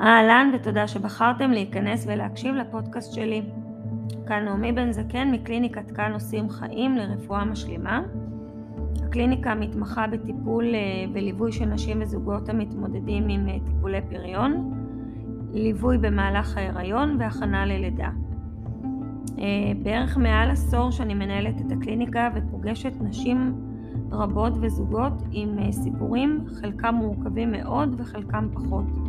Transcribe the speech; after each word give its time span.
אהלן 0.00 0.50
ותודה 0.54 0.88
שבחרתם 0.88 1.50
להיכנס 1.50 2.04
ולהקשיב 2.08 2.54
לפודקאסט 2.54 3.12
שלי. 3.14 3.42
כאן 4.26 4.44
נעמי 4.44 4.72
בן 4.72 4.92
זקן 4.92 5.30
מקליניקת 5.30 5.90
כאן 5.90 6.12
עושים 6.12 6.50
חיים 6.50 6.96
לרפואה 6.96 7.44
משלימה. 7.44 8.02
הקליניקה 9.04 9.54
מתמחה 9.54 10.06
בטיפול 10.06 10.74
אה, 10.74 10.80
וליווי 11.14 11.52
של 11.52 11.64
נשים 11.64 12.02
וזוגות 12.02 12.48
המתמודדים 12.48 13.28
עם 13.28 13.48
אה, 13.48 13.56
טיפולי 13.66 14.00
פריון, 14.08 14.72
ליווי 15.52 15.98
במהלך 15.98 16.56
ההיריון 16.56 17.16
והכנה 17.18 17.66
ללידה. 17.66 18.10
אה, 19.38 19.44
בערך 19.82 20.16
מעל 20.16 20.50
עשור 20.50 20.90
שאני 20.90 21.14
מנהלת 21.14 21.60
את 21.60 21.72
הקליניקה 21.72 22.28
ופוגשת 22.34 22.92
נשים 23.00 23.54
רבות 24.12 24.52
וזוגות 24.60 25.22
עם 25.30 25.72
סיפורים, 25.72 26.44
חלקם 26.60 26.94
מורכבים 26.94 27.52
מאוד 27.52 27.94
וחלקם 27.98 28.48
פחות. 28.52 28.99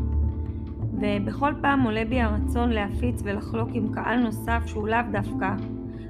ובכל 1.01 1.53
פעם 1.61 1.81
עולה 1.81 2.05
בי 2.05 2.21
הרצון 2.21 2.69
להפיץ 2.69 3.21
ולחלוק 3.23 3.69
עם 3.73 3.93
קהל 3.93 4.19
נוסף 4.19 4.63
שהוא 4.65 4.87
לאו 4.87 4.97
דווקא 5.11 5.49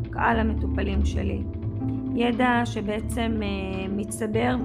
קהל 0.10 0.40
המטופלים 0.40 1.06
שלי. 1.06 1.44
ידע 2.16 2.62
שבעצם 2.66 3.40
אה, 3.44 3.88
מצטבר 3.90 4.56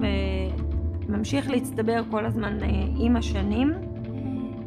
וממשיך 1.09 1.49
להצטבר 1.49 2.01
כל 2.11 2.25
הזמן 2.25 2.57
אה, 2.63 2.69
עם 2.97 3.15
השנים 3.15 3.73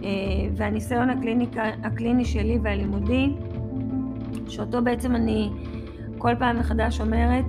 אה, 0.05 0.09
והניסיון 0.57 1.11
הקליניקה, 1.11 1.63
הקליני 1.83 2.25
שלי 2.25 2.59
והלימודי 2.63 3.33
שאותו 4.49 4.83
בעצם 4.83 5.17
אני 5.17 5.51
כל 6.19 6.35
פעם 6.39 6.59
מחדש 6.59 7.01
אומרת 7.01 7.45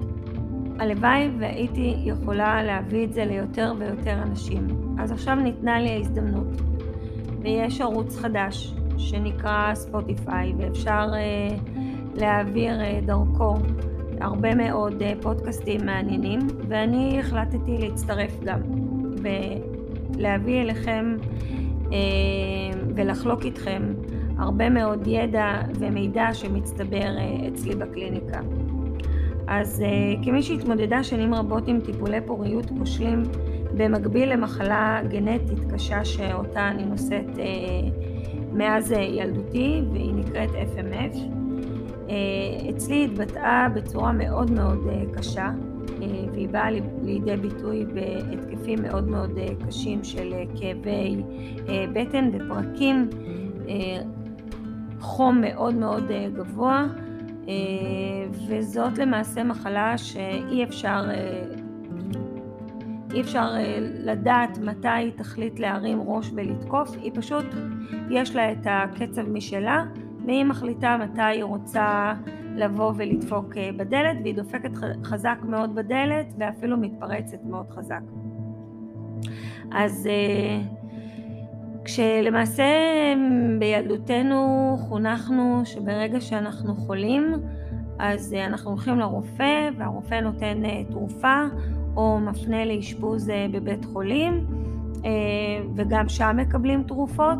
הלוואי 0.80 1.30
והייתי 1.40 1.96
יכולה 2.06 2.64
להביא 2.64 3.06
את 3.06 3.14
זה 3.14 3.26
ליותר 3.26 3.74
ויותר 3.78 4.24
אנשים. 4.24 4.68
אז 5.00 5.12
עכשיו 5.12 5.36
ניתנה 5.36 5.80
לי 5.80 5.90
ההזדמנות. 5.90 6.71
ויש 7.42 7.82
ערוץ 7.82 8.18
חדש 8.18 8.74
שנקרא 8.98 9.76
ספוטיפיי 9.76 10.54
ואפשר 10.58 11.10
uh, 11.12 11.80
להעביר 12.16 12.80
uh, 12.82 13.06
דרכו 13.06 13.56
הרבה 14.22 14.56
מאוד 14.56 15.02
uh, 15.02 15.22
פודקאסטים 15.22 15.86
מעניינים 15.86 16.40
ואני 16.68 17.20
החלטתי 17.20 17.78
להצטרף 17.78 18.40
גם 18.44 18.60
ולהביא 19.22 20.62
אליכם 20.62 21.16
uh, 21.90 21.92
ולחלוק 22.96 23.46
איתכם 23.46 23.94
הרבה 24.38 24.70
מאוד 24.70 25.08
ידע 25.08 25.62
ומידע 25.80 26.34
שמצטבר 26.34 27.18
uh, 27.18 27.48
אצלי 27.48 27.76
בקליניקה. 27.76 28.40
אז 29.48 29.84
uh, 29.84 30.26
כמי 30.26 30.44
שהתמודדה 30.44 31.04
שנים 31.04 31.34
רבות 31.34 31.68
עם 31.68 31.80
טיפולי 31.80 32.22
פוריות 32.26 32.66
כושלים 32.80 33.24
במקביל 33.78 34.34
למחלה 34.34 35.02
גנטית 35.10 35.72
קשה 35.74 36.06
שאותה 36.06 36.68
אני 36.68 36.86
נושאת 36.86 37.40
אה, 37.40 37.46
מאז 38.54 38.92
ילדותי 38.92 39.82
והיא 39.92 40.14
נקראת 40.14 40.50
FMF. 40.50 41.18
אה, 42.10 42.70
אצלי 42.70 43.06
התבטאה 43.06 43.68
בצורה 43.76 44.12
מאוד 44.12 44.52
מאוד 44.52 44.88
אה, 44.90 45.02
קשה 45.14 45.50
אה, 46.02 46.08
והיא 46.34 46.50
באה 46.50 46.70
לידי 47.04 47.38
ביטוי 47.38 47.86
בהתקפים 47.86 48.82
מאוד 48.82 49.08
מאוד 49.08 49.38
אה, 49.38 49.48
קשים 49.68 50.04
של 50.04 50.34
אה, 50.34 50.44
כאבי 50.60 51.22
אה, 51.70 51.86
בטן 51.94 52.30
ופרקים, 52.34 53.10
אה, 53.70 54.02
חום 55.00 55.42
מאוד 55.42 55.76
מאוד 55.76 56.12
אה, 56.12 56.28
גבוה 56.34 56.88
אה, 57.48 57.54
וזאת 58.48 58.98
למעשה 58.98 59.44
מחלה 59.44 59.98
שאי 59.98 60.64
אפשר 60.64 61.06
אה, 61.10 61.44
אי 63.14 63.22
אפשר 63.22 63.54
אה, 63.56 63.78
לדעת 63.82 64.58
מתי 64.58 64.88
היא 64.88 65.12
תחליט 65.16 65.60
להרים 65.60 66.02
ראש 66.06 66.32
ולתקוף, 66.36 66.96
היא 67.02 67.12
פשוט, 67.16 67.46
יש 68.10 68.36
לה 68.36 68.52
את 68.52 68.68
הקצב 68.70 69.30
משלה, 69.30 69.84
והיא 70.26 70.44
מחליטה 70.44 70.98
מתי 70.98 71.22
היא 71.22 71.44
רוצה 71.44 72.14
לבוא 72.56 72.94
ולדפוק 72.96 73.58
אה, 73.58 73.70
בדלת, 73.78 74.18
והיא 74.24 74.36
דופקת 74.36 74.72
חזק 75.04 75.38
מאוד 75.44 75.76
בדלת, 75.76 76.34
ואפילו 76.38 76.78
מתפרצת 76.78 77.44
מאוד 77.44 77.70
חזק. 77.70 78.02
אז 79.72 80.08
אה, 80.08 80.62
כשלמעסה 81.86 82.64
בילדותנו 83.60 84.76
חונכנו 84.80 85.62
שברגע 85.66 86.22
שאנחנו 86.22 86.76
חולים, 86.76 87.34
אז 88.00 88.34
אנחנו 88.34 88.72
הולכים 88.72 89.00
לרופא, 89.00 89.70
והרופא 89.78 90.16
נותן 90.16 90.62
תרופה 90.90 91.44
או 91.96 92.20
מפנה 92.20 92.66
לאשפוז 92.66 93.30
אה, 93.30 93.46
בבית 93.52 93.86
חולים, 93.86 94.46
אה, 95.06 95.12
וגם 95.76 96.10
שם 96.10 96.38
מקבלים 96.38 96.84
תרופות, 96.84 97.38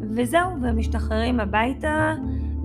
וזהו, 0.00 0.50
ומשתחררים 0.62 1.40
הביתה, 1.40 2.14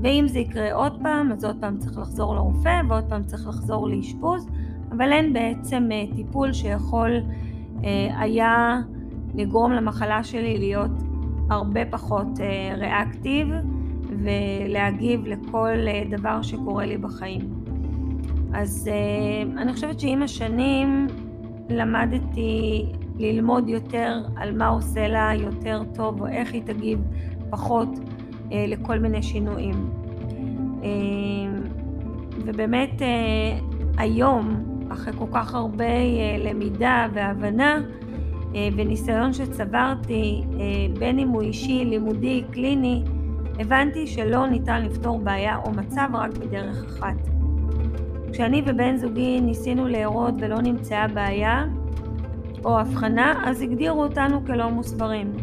ואם 0.02 0.26
זה 0.28 0.40
יקרה 0.40 0.74
עוד 0.74 1.00
פעם, 1.04 1.32
אז 1.32 1.46
עוד 1.46 1.56
פעם 1.60 1.78
צריך 1.78 1.98
לחזור 1.98 2.36
לרופא, 2.36 2.82
ועוד 2.90 3.04
פעם 3.10 3.24
צריך 3.24 3.48
לחזור 3.48 3.90
לאשפוז, 3.90 4.48
אבל 4.92 5.12
אין 5.12 5.34
בעצם 5.34 5.90
אה, 5.92 6.16
טיפול 6.16 6.54
שיכול 6.54 7.12
היה 8.18 8.82
לגרום 9.36 9.72
למחלה 9.72 10.24
שלי 10.24 10.58
להיות 10.58 10.92
הרבה 11.50 11.86
פחות 11.86 12.28
ריאקטיב 12.78 13.48
ולהגיב 14.24 15.28
לכל 15.28 15.78
דבר 16.10 16.42
שקורה 16.42 16.86
לי 16.86 16.98
בחיים. 16.98 17.42
אז 18.54 18.90
אני 19.58 19.74
חושבת 19.74 20.00
שעם 20.00 20.24
השנים 20.24 21.08
למדתי 21.78 22.86
ללמוד 23.20 23.70
יותר 23.70 24.22
על 24.36 24.58
מה 24.58 24.68
עושה 24.68 25.08
לה 25.08 25.32
יותר 25.36 25.82
טוב 25.96 26.22
או 26.22 26.28
איך 26.28 26.54
היא 26.54 26.62
תגיב 26.66 27.00
פחות 27.50 27.90
אה, 28.52 28.66
לכל 28.68 29.00
מיני 29.00 29.24
שינויים. 29.24 29.90
אה, 30.84 30.90
ובאמת 32.46 33.02
אה, 33.02 33.60
היום, 33.98 34.64
אחרי 34.92 35.14
כל 35.14 35.26
כך 35.34 35.56
הרבה 35.56 35.86
אה, 35.86 36.38
למידה 36.40 37.08
והבנה 37.14 37.82
אה, 38.56 38.70
וניסיון 38.76 39.34
שצברתי, 39.34 40.44
אה, 40.60 41.00
בין 41.00 41.20
אם 41.20 41.28
הוא 41.28 41.42
אישי, 41.42 41.86
לימודי, 41.86 42.44
קליני, 42.52 43.04
הבנתי 43.60 44.08
שלא 44.08 44.48
ניתן 44.48 44.82
לפתור 44.82 45.20
בעיה 45.20 45.58
או 45.58 45.72
מצב 45.72 46.08
רק 46.14 46.38
בדרך 46.38 46.86
אחת. 46.86 47.33
כשאני 48.34 48.62
ובן 48.66 48.98
זוגי 48.98 49.42
ניסינו 49.42 49.88
להרות 49.88 50.34
ולא 50.40 50.62
נמצאה 50.62 51.08
בעיה 51.08 51.66
או 52.66 52.80
הבחנה, 52.80 53.44
אז 53.46 53.62
הגדירו 53.62 54.04
אותנו 54.04 54.46
כלא 54.46 54.70
מוסברים. 54.70 55.34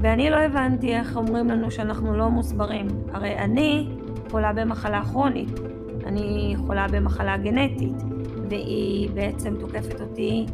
ואני 0.00 0.30
לא 0.30 0.36
הבנתי 0.36 0.94
איך 0.94 1.16
אומרים 1.16 1.48
לנו 1.48 1.70
שאנחנו 1.70 2.16
לא 2.16 2.28
מוסברים. 2.28 2.86
הרי 3.12 3.38
אני 3.38 3.88
חולה 4.30 4.52
במחלה 4.52 5.02
כרונית, 5.04 5.60
אני 6.06 6.54
חולה 6.66 6.86
במחלה 6.88 7.36
גנטית, 7.36 8.02
והיא 8.48 9.10
בעצם 9.14 9.54
תוקפת 9.60 10.00
אותי 10.00 10.46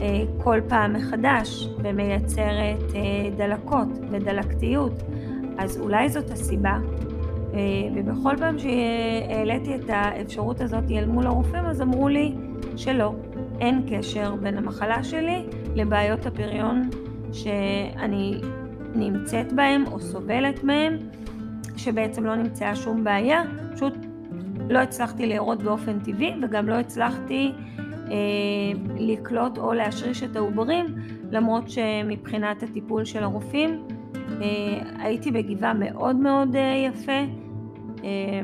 אה, 0.00 0.22
כל 0.38 0.60
פעם 0.68 0.92
מחדש 0.92 1.68
ומייצרת 1.82 2.82
אה, 2.94 3.00
דלקות 3.36 3.88
ודלקתיות. 4.10 5.02
אז 5.58 5.80
אולי 5.80 6.08
זאת 6.08 6.30
הסיבה 6.30 6.78
ובכל 7.94 8.36
פעם 8.38 8.56
שהעליתי 8.58 9.74
את 9.74 9.84
האפשרות 9.88 10.60
הזאת 10.60 10.84
אל 10.90 11.06
מול 11.06 11.26
הרופאים, 11.26 11.64
אז 11.64 11.82
אמרו 11.82 12.08
לי 12.08 12.34
שלא, 12.76 13.14
אין 13.60 13.82
קשר 13.90 14.34
בין 14.34 14.58
המחלה 14.58 15.04
שלי 15.04 15.46
לבעיות 15.74 16.26
הפריון 16.26 16.90
שאני 17.32 18.40
נמצאת 18.94 19.52
בהם 19.52 19.84
או 19.92 20.00
סובלת 20.00 20.64
מהם, 20.64 20.98
שבעצם 21.76 22.24
לא 22.24 22.34
נמצאה 22.34 22.76
שום 22.76 23.04
בעיה, 23.04 23.42
פשוט 23.74 23.94
לא 24.70 24.78
הצלחתי 24.78 25.26
להירות 25.26 25.62
באופן 25.62 25.98
טבעי 25.98 26.34
וגם 26.42 26.68
לא 26.68 26.74
הצלחתי 26.74 27.52
אה, 28.10 28.16
לקלוט 28.98 29.58
או 29.58 29.72
להשריש 29.72 30.22
את 30.22 30.36
העוברים, 30.36 30.86
למרות 31.30 31.70
שמבחינת 31.70 32.62
הטיפול 32.62 33.04
של 33.04 33.22
הרופאים 33.22 33.82
אה, 33.90 33.91
הייתי 34.98 35.30
בגבעה 35.30 35.74
מאוד 35.74 36.16
מאוד 36.16 36.56
אה, 36.56 36.74
יפה. 36.86 37.12
אה, 38.04 38.40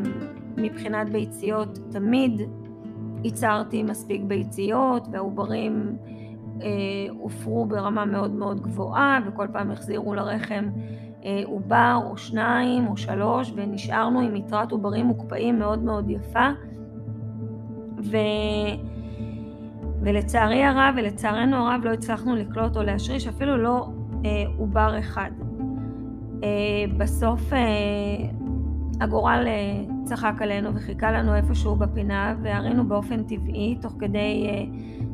מבחינת 0.56 1.08
ביציות 1.08 1.78
תמיד 1.90 2.40
ייצרתי 3.24 3.82
מספיק 3.82 4.22
ביציות 4.22 5.08
והעוברים 5.12 5.96
הופרו 7.18 7.66
ברמה 7.66 8.04
מאוד 8.04 8.30
מאוד 8.30 8.60
גבוהה 8.60 9.20
וכל 9.26 9.46
פעם 9.52 9.70
החזירו 9.70 10.14
לרחם 10.14 10.68
עובר 11.44 12.00
או 12.04 12.16
שניים 12.16 12.86
או 12.86 12.96
שלוש 12.96 13.52
ונשארנו 13.56 14.20
עם 14.20 14.36
יתרת 14.36 14.72
עוברים 14.72 15.06
מוקפאים 15.06 15.58
מאוד 15.58 15.82
מאוד 15.82 16.10
יפה 16.10 16.48
ו... 17.98 18.16
ולצערי 20.02 20.64
הרב 20.64 20.94
ולצערנו 20.96 21.56
הרב 21.56 21.80
לא 21.84 21.90
הצלחנו 21.92 22.36
לקלוט 22.36 22.76
או 22.76 22.82
להשריש 22.82 23.28
אפילו 23.28 23.56
לא 23.56 23.88
עובר 24.58 24.98
אחד. 24.98 25.30
אה, 26.44 26.48
בסוף 26.96 27.52
אה, 27.52 27.58
הגורל 29.00 29.44
אה, 29.46 29.84
צחק 30.04 30.34
עלינו 30.40 30.74
וחיכה 30.74 31.10
לנו 31.12 31.34
איפשהו 31.34 31.76
בפינה 31.76 32.34
והרינו 32.42 32.88
באופן 32.88 33.22
טבעי 33.22 33.78
תוך 33.82 33.94
כדי 33.98 34.46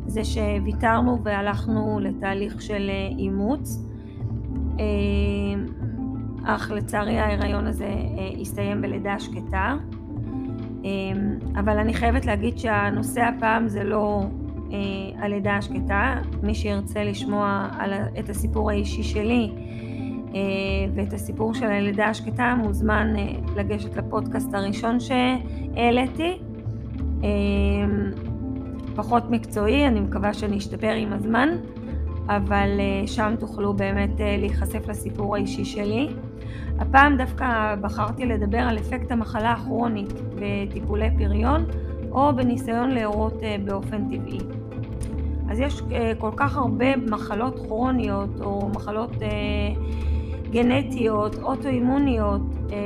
זה 0.06 0.24
שוויתרנו 0.24 1.22
והלכנו 1.22 2.00
לתהליך 2.00 2.62
של 2.62 2.90
אימוץ. 3.18 3.84
אך 6.44 6.70
לצערי 6.70 7.18
ההיריון 7.18 7.66
הזה 7.66 7.88
הסתיים 8.40 8.82
בלידה 8.82 9.20
שקטה. 9.20 9.76
אבל 11.56 11.78
אני 11.78 11.94
חייבת 11.94 12.26
להגיד 12.26 12.58
שהנושא 12.58 13.20
הפעם 13.20 13.68
זה 13.68 13.84
לא 13.84 14.24
הלידה 15.18 15.56
השקטה. 15.56 16.20
מי 16.42 16.54
שירצה 16.54 17.04
לשמוע 17.04 17.68
על, 17.78 17.92
את 18.18 18.30
הסיפור 18.30 18.70
האישי 18.70 19.02
שלי 19.02 19.50
ואת 20.94 21.12
הסיפור 21.12 21.54
של 21.54 21.66
הלידה 21.66 22.06
השקטה 22.06 22.54
מוזמן 22.62 23.14
לגשת 23.56 23.96
לפודקאסט 23.96 24.54
הראשון 24.54 24.98
שהעליתי. 25.00 26.38
פחות 28.96 29.30
מקצועי, 29.30 29.86
אני 29.86 30.00
מקווה 30.00 30.34
שאני 30.34 30.58
אשתפר 30.58 30.92
עם 30.92 31.12
הזמן, 31.12 31.48
אבל 32.26 32.68
אה, 32.80 33.06
שם 33.06 33.34
תוכלו 33.38 33.72
באמת 33.74 34.20
אה, 34.20 34.36
להיחשף 34.36 34.88
לסיפור 34.88 35.34
האישי 35.34 35.64
שלי. 35.64 36.08
הפעם 36.78 37.16
דווקא 37.16 37.74
בחרתי 37.80 38.26
לדבר 38.26 38.58
על 38.58 38.78
אפקט 38.78 39.12
המחלה 39.12 39.52
הכרונית 39.52 40.12
בטיפולי 40.34 41.08
פריון 41.18 41.64
או 42.10 42.36
בניסיון 42.36 42.90
להורות 42.90 43.42
אה, 43.42 43.56
באופן 43.64 44.04
טבעי. 44.04 44.38
אז 45.50 45.60
יש 45.60 45.82
כל 46.18 46.30
כך 46.36 46.56
הרבה 46.56 46.96
מחלות 46.96 47.58
כרוניות 47.58 48.40
או 48.40 48.68
מחלות 48.68 49.10
גנטיות, 50.54 51.36
אוטואימוניות, 51.42 52.42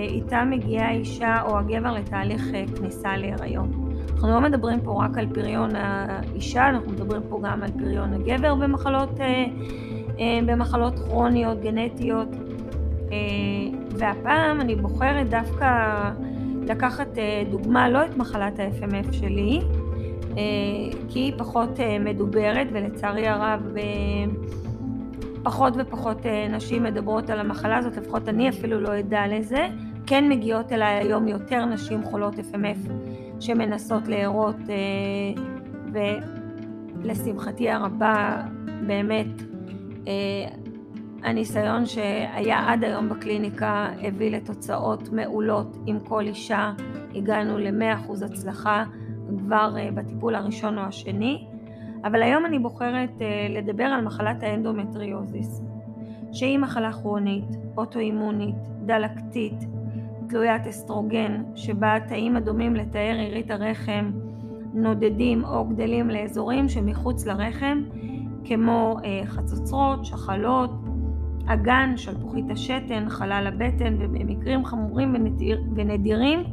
איתן 0.09 0.51
מגיעה 0.51 0.89
האישה 0.89 1.43
או 1.43 1.59
הגבר 1.59 1.93
לתהליך 1.93 2.43
כניסה 2.77 3.17
להיריון. 3.17 3.89
אנחנו 4.19 4.33
לא 4.33 4.41
מדברים 4.41 4.81
פה 4.81 5.05
רק 5.05 5.19
על 5.19 5.27
פריון 5.35 5.71
האישה, 5.75 6.69
אנחנו 6.69 6.93
מדברים 6.93 7.23
פה 7.29 7.41
גם 7.43 7.63
על 7.63 7.71
פריון 7.79 8.13
הגבר 8.13 8.55
במחלות, 8.55 9.21
אה, 9.21 9.45
אה, 10.19 10.41
במחלות 10.47 10.99
כרוניות, 10.99 11.61
גנטיות. 11.61 12.29
אה, 13.13 13.17
והפעם 13.91 14.61
אני 14.61 14.75
בוחרת 14.75 15.31
דווקא 15.31 15.95
לקחת 16.63 17.09
דוגמה, 17.51 17.89
לא 17.89 18.05
את 18.05 18.17
מחלת 18.17 18.61
ה-FMF 18.61 19.13
שלי, 19.13 19.61
כי 21.09 21.19
היא 21.19 21.33
פחות 21.39 21.71
מדוברת, 22.01 22.67
ולצערי 22.73 23.29
הרב 23.29 23.61
פחות 25.49 25.75
ופחות 25.79 26.27
נשים 26.51 26.83
מדברות 26.83 27.31
על 27.31 27.41
המחלה 27.41 27.79
הזאת, 27.79 27.97
לפחות 27.97 28.29
אני 28.29 28.49
אפילו 28.49 28.81
לא 28.81 28.99
אדע 28.99 29.27
לזה. 29.27 29.69
כן 30.07 30.29
מגיעות 30.29 30.73
אליי 30.73 30.95
היום 30.95 31.29
יותר 31.29 31.65
נשים 31.65 32.05
חולות 32.05 32.35
FMF 32.35 32.93
שמנסות 33.41 34.09
להרות, 34.09 34.57
אה, 34.69 35.43
ולשמחתי 37.03 37.71
הרבה, 37.71 38.43
באמת, 38.87 39.27
אה, 40.09 40.13
הניסיון 41.23 41.87
שהיה 41.87 42.65
עד 42.73 42.85
היום 42.85 43.09
בקליניקה 43.09 43.89
הביא 44.03 44.31
לתוצאות 44.31 45.13
מעולות 45.13 45.77
עם 45.87 46.01
כל 46.01 46.27
אישה. 46.27 46.73
הגענו 47.15 47.59
ל-100% 47.59 48.25
הצלחה 48.25 48.85
כבר 49.39 49.75
אה, 49.79 49.89
בטיפול 49.95 50.35
הראשון 50.35 50.79
או 50.79 50.83
השני. 50.83 51.47
אבל 52.05 52.23
היום 52.23 52.47
אני 52.47 52.59
בוחרת 52.59 53.11
לדבר 53.51 53.85
על 53.85 54.05
מחלת 54.05 54.43
האנדומטריוזיס, 54.43 55.63
שהיא 56.33 56.59
מחלה 56.59 56.93
כרונית, 56.93 57.57
אוטואימונית, 57.77 58.57
דלקתית, 58.87 59.65
תלוית 60.29 60.67
אסטרוגן, 60.67 61.43
שבה 61.55 61.97
התאים 61.97 62.37
הדומים 62.37 62.77
לתאי 62.77 63.13
רירית 63.13 63.51
הרחם 63.51 64.11
נודדים 64.75 65.45
או 65.45 65.65
גדלים 65.65 66.11
לאזורים 66.11 66.69
שמחוץ 66.69 67.27
לרחם, 67.27 67.83
כמו 68.45 68.97
אה, 69.05 69.21
חצוצרות, 69.27 70.05
שחלות, 70.05 70.71
אגן, 71.47 71.97
שלפוחית 71.97 72.51
השתן, 72.51 73.09
חלל 73.09 73.47
הבטן, 73.47 73.95
ובמקרים 73.99 74.65
חמורים 74.65 75.15
ונדיר, 75.15 75.63
ונדירים 75.75 76.45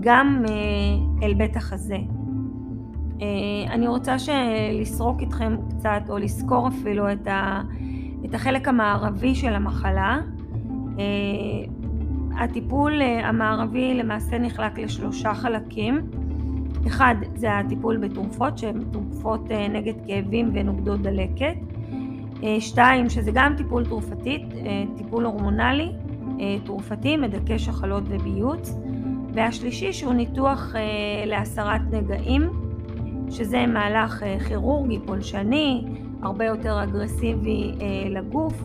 גם 0.00 0.44
אה, 0.48 1.26
אל 1.26 1.34
בית 1.34 1.56
החזה. 1.56 1.98
אה, 3.22 3.72
אני 3.72 3.86
רוצה 3.86 4.16
לסרוק 4.72 5.20
איתכם 5.20 5.56
קצת, 5.68 6.02
או 6.08 6.18
לסקור 6.18 6.68
אפילו 6.68 7.12
את, 7.12 7.26
ה, 7.26 7.62
את 8.24 8.34
החלק 8.34 8.68
המערבי 8.68 9.34
של 9.34 9.54
המחלה. 9.54 10.20
הטיפול 12.38 13.02
אה, 13.02 13.28
המערבי 13.28 13.94
למעשה 13.94 14.38
נחלק 14.38 14.78
לשלושה 14.78 15.34
חלקים. 15.34 16.00
אחד 16.86 17.14
זה 17.34 17.58
הטיפול 17.58 17.96
בתרופות 17.96 18.58
שהן 18.58 18.80
תרופות 18.92 19.50
אה, 19.50 19.68
נגד 19.68 19.94
כאבים 20.06 20.50
ונוגדות 20.54 21.02
דלקת. 21.02 21.54
אה, 22.42 22.56
שתיים, 22.60 23.10
שזה 23.10 23.30
גם 23.34 23.54
טיפול 23.56 23.84
תרופתית, 23.84 24.42
טיפול 24.96 25.24
הורמונלי, 25.24 25.92
תרופתי, 26.64 27.16
מדכא 27.16 27.58
שחלות 27.58 28.04
וביוץ. 28.06 28.74
והשלישי 29.34 29.92
שהוא 29.92 30.14
ניתוח 30.14 30.74
להסרת 31.26 31.80
נגעים, 31.92 32.50
שזה 33.32 33.66
מהלך 33.66 34.22
כירורגי 34.48 34.98
פולשני, 35.06 35.84
הרבה 36.22 36.44
יותר 36.44 36.82
אגרסיבי 36.82 37.72
לגוף. 38.10 38.62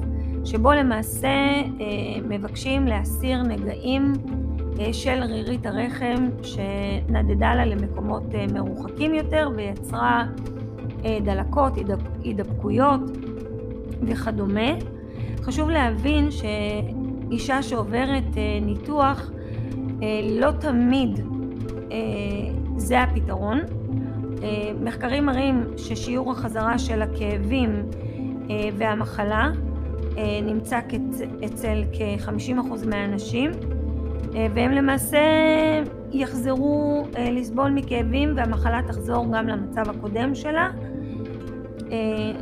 שבו 0.48 0.74
למעשה 0.74 1.28
אה, 1.28 1.64
מבקשים 2.30 2.88
להסיר 2.88 3.44
נגעים 3.44 4.14
אה, 4.80 4.94
של 4.94 5.24
רירית 5.24 5.66
הרחם 5.66 6.30
שנדדה 6.44 7.56
לה 7.56 7.66
למקומות 7.66 8.24
אה, 8.36 8.46
מרוחקים 8.54 9.14
יותר 9.14 9.50
ויצרה 9.56 10.26
דלקות, 11.24 11.74
הידבקויות 12.24 13.02
וכדומה. 14.02 14.72
חשוב 15.42 15.70
להבין 15.70 16.30
שאישה 16.32 17.64
שעוברת 17.64 18.24
ניתוח 18.62 19.32
לא 20.40 20.52
תמיד 20.52 21.20
זה 22.78 23.02
הפתרון. 23.02 23.60
מחקרים 24.82 25.26
מראים 25.26 25.64
ששיעור 25.78 26.32
החזרה 26.32 26.80
של 26.80 27.02
הכאבים 27.02 27.84
והמחלה 28.78 29.52
אה, 30.18 30.40
נמצא 30.42 30.80
אצל 31.46 31.84
כ-50% 31.94 32.88
מהאנשים, 32.88 33.52
אה, 34.36 34.48
והם 34.54 34.72
למעשה 34.72 35.20
יחזרו 36.12 37.06
אה, 37.18 37.32
לסבול 37.32 37.72
מכאבים 37.72 38.34
והמחלה 38.36 38.82
תחזור 38.88 39.26
גם 39.34 39.48
למצב 39.48 39.90
הקודם 39.90 40.36
שלה. 40.36 40.70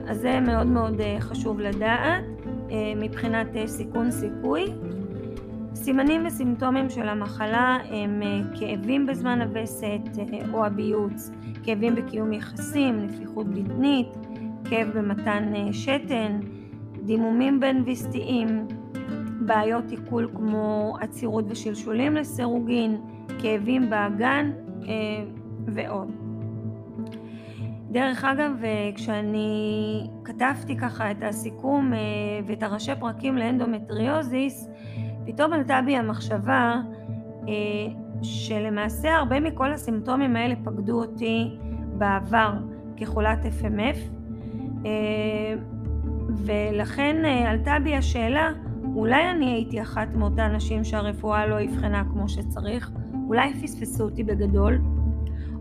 אז 0.07 0.17
זה 0.17 0.39
מאוד 0.39 0.67
מאוד 0.67 1.01
חשוב 1.19 1.59
לדעת 1.59 2.23
מבחינת 2.95 3.47
סיכון 3.65 4.11
סיכוי. 4.11 4.65
סימנים 5.85 6.25
וסימפטומים 6.25 6.89
של 6.89 7.09
המחלה 7.09 7.77
הם 7.89 8.21
כאבים 8.59 9.05
בזמן 9.05 9.41
הווסת 9.41 10.19
או 10.53 10.65
הביוץ, 10.65 11.31
כאבים 11.63 11.95
בקיום 11.95 12.33
יחסים, 12.33 13.05
נפיחות 13.05 13.47
בטנית, 13.47 14.07
כאב 14.69 14.87
במתן 14.95 15.53
שתן, 15.71 16.39
דימומים 17.03 17.59
בין 17.59 17.83
ויסטיים, 17.85 18.67
בעיות 19.39 19.91
עיכול 19.91 20.29
כמו 20.35 20.97
עצירות 21.01 21.45
ושלשולים 21.47 22.15
לסירוגין, 22.15 23.01
כאבים 23.41 23.89
באגן 23.89 24.51
אה, 24.87 24.91
ועוד. 25.65 26.11
דרך 27.91 28.25
אגב, 28.25 28.51
אה, 28.63 28.89
כשאני 28.95 30.07
כתבתי 30.23 30.77
ככה 30.77 31.11
את 31.11 31.23
הסיכום 31.23 31.93
אה, 31.93 31.99
ואת 32.45 32.63
הראשי 32.63 32.91
פרקים 32.99 33.37
לאנדומטריוזיס, 33.37 34.69
פתאום 35.25 35.53
עלתה 35.53 35.79
בי 35.85 35.97
המחשבה 35.97 36.81
שלמעשה 38.21 39.15
הרבה 39.15 39.39
מכל 39.39 39.71
הסימפטומים 39.71 40.35
האלה 40.35 40.55
פקדו 40.63 41.01
אותי 41.01 41.57
בעבר 41.97 42.53
כחולת 42.97 43.39
FMF. 43.61 44.15
ולכן 46.29 47.25
אה, 47.25 47.51
עלתה 47.51 47.73
בי 47.83 47.95
השאלה, 47.95 48.51
אולי 48.95 49.31
אני 49.31 49.45
הייתי 49.45 49.81
אחת 49.81 50.07
מאותן 50.15 50.55
נשים 50.55 50.83
שהרפואה 50.83 51.47
לא 51.47 51.63
אבחנה 51.63 52.03
כמו 52.11 52.29
שצריך, 52.29 52.91
אולי 53.27 53.53
פספסו 53.53 54.03
אותי 54.03 54.23
בגדול, 54.23 54.81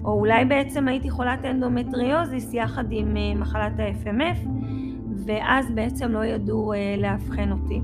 או 0.05 0.13
אולי 0.13 0.45
בעצם 0.45 0.89
הייתי 0.89 1.11
חולת 1.11 1.45
אנדומטריוזיס 1.45 2.55
יחד 2.55 2.85
עם 2.91 3.17
אה, 3.17 3.35
מחלת 3.35 3.73
ה-FMF, 3.81 4.49
ואז 5.27 5.71
בעצם 5.71 6.11
לא 6.11 6.25
ידעו 6.25 6.73
אה, 6.73 6.95
לאבחן 6.99 7.53
אותי. 7.53 7.81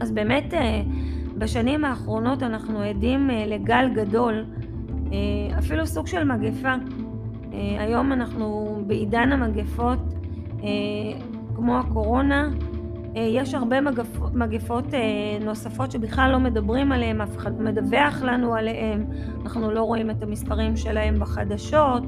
אז 0.00 0.12
באמת 0.12 0.54
בשנים 1.38 1.84
האחרונות 1.84 2.42
אנחנו 2.42 2.80
עדים 2.80 3.30
לגל 3.46 3.90
גדול, 3.94 4.44
אפילו 5.58 5.86
סוג 5.86 6.06
של 6.06 6.24
מגפה. 6.24 6.74
היום 7.78 8.12
אנחנו 8.12 8.78
בעידן 8.86 9.32
המגפות 9.32 9.98
כמו 11.54 11.78
הקורונה, 11.78 12.48
אה, 13.16 13.22
יש 13.22 13.54
הרבה 13.54 13.80
מגפ... 13.80 14.18
מגפות 14.34 14.94
אה, 14.94 15.00
נוספות 15.44 15.90
שבכלל 15.90 16.30
לא 16.32 16.38
מדברים 16.38 16.92
עליהן, 16.92 17.20
אף 17.20 17.36
אחד 17.36 17.62
מדווח 17.62 18.22
לנו 18.22 18.54
עליהן, 18.54 19.04
אנחנו 19.42 19.70
לא 19.70 19.82
רואים 19.82 20.10
את 20.10 20.22
המספרים 20.22 20.76
שלהן 20.76 21.18
בחדשות, 21.18 22.02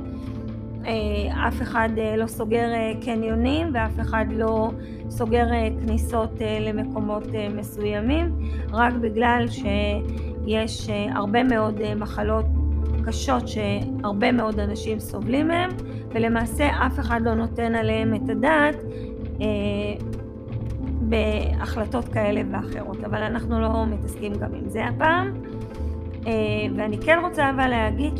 אף 1.49 1.63
אחד 1.63 1.89
לא 2.19 2.27
סוגר 2.27 2.69
קניונים 3.05 3.71
ואף 3.75 4.01
אחד 4.01 4.27
לא 4.31 4.71
סוגר 5.11 5.47
כניסות 5.87 6.31
למקומות 6.61 7.25
מסוימים, 7.55 8.39
רק 8.73 8.95
בגלל 8.95 9.47
שיש 9.49 10.89
הרבה 11.15 11.43
מאוד 11.43 11.95
מחלות 11.95 12.45
קשות 13.07 13.49
שהרבה 13.49 14.33
מאוד 14.33 14.61
אנשים 14.61 14.99
סובלים 14.99 15.49
מהם, 15.49 15.71
ולמעשה 16.09 16.69
אף 16.87 16.99
אחד 16.99 17.21
לא 17.25 17.35
נותן 17.35 17.75
עליהם 17.75 18.15
את 18.15 18.29
הדעת 18.29 18.77
בהחלטות 21.01 22.09
כאלה 22.09 22.43
ואחרות, 22.51 23.05
אבל 23.05 23.23
אנחנו 23.23 23.61
לא 23.61 23.87
מתעסקים 23.87 24.33
גם 24.33 24.55
עם 24.55 24.69
זה 24.69 24.87
הפעם. 24.87 25.33
אה, 26.27 26.33
ואני 26.77 26.99
כן 26.99 27.19
רוצה 27.23 27.51
אבל 27.51 27.69
להגיד 27.69 28.13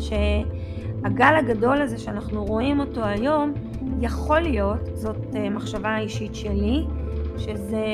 שהגל 1.07 1.35
הגדול 1.37 1.81
הזה 1.81 1.97
שאנחנו 1.97 2.45
רואים 2.45 2.79
אותו 2.79 3.05
היום, 3.05 3.53
יכול 4.01 4.39
להיות, 4.39 4.79
זאת 4.93 5.35
אה, 5.35 5.49
מחשבה 5.49 5.97
אישית 5.97 6.35
שלי, 6.35 6.85
שזה 7.37 7.85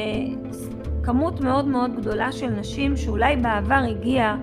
כמות 1.04 1.42
מאוד 1.42 1.68
מאוד 1.68 1.96
גדולה 1.96 2.32
של 2.32 2.50
נשים 2.50 2.98
שאולי 2.98 3.36
בעבר 3.36 3.84
הגיעה 3.90 4.38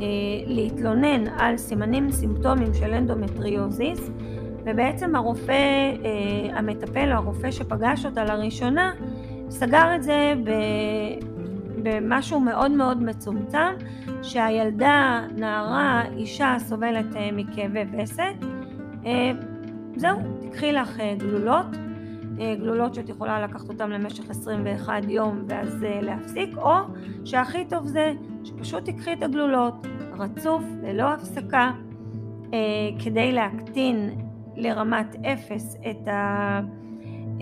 אה, 0.00 0.06
להתלונן 0.46 1.24
על 1.38 1.56
סימנים 1.56 2.10
סימפטומים 2.10 2.74
של 2.74 2.94
אנדומטריוזיס, 2.94 4.10
ובעצם 4.64 5.16
הרופא 5.16 5.52
אה, 5.52 6.58
המטפל 6.58 7.12
או 7.12 7.16
הרופא 7.16 7.50
שפגש 7.50 8.06
אותה 8.06 8.24
לראשונה 8.24 8.92
סגר 9.50 9.94
את 9.96 10.02
זה 10.02 10.34
במשהו 11.86 12.40
מאוד 12.40 12.70
מאוד 12.70 13.02
מצומצם, 13.02 13.74
שהילדה, 14.22 15.26
נערה, 15.36 16.02
אישה 16.16 16.56
סובלת 16.58 17.16
אה, 17.16 17.28
מכאבי 17.32 17.84
וסת. 17.92 18.44
אה, 19.06 19.30
זהו, 19.96 20.18
תקחי 20.40 20.72
לך 20.72 21.00
גלולות, 21.18 21.66
גלולות 22.58 22.94
שאת 22.94 23.08
יכולה 23.08 23.40
לקחת 23.40 23.68
אותן 23.68 23.90
למשך 23.90 24.30
21 24.30 25.02
יום 25.08 25.44
ואז 25.48 25.84
להפסיק, 26.02 26.56
או 26.56 26.74
שהכי 27.24 27.64
טוב 27.64 27.86
זה 27.86 28.12
שפשוט 28.44 28.84
תקחי 28.84 29.12
את 29.12 29.22
הגלולות 29.22 29.86
רצוף, 30.18 30.62
ללא 30.82 31.12
הפסקה, 31.12 31.70
כדי 33.04 33.32
להקטין 33.32 34.10
לרמת 34.56 35.16
אפס 35.24 35.76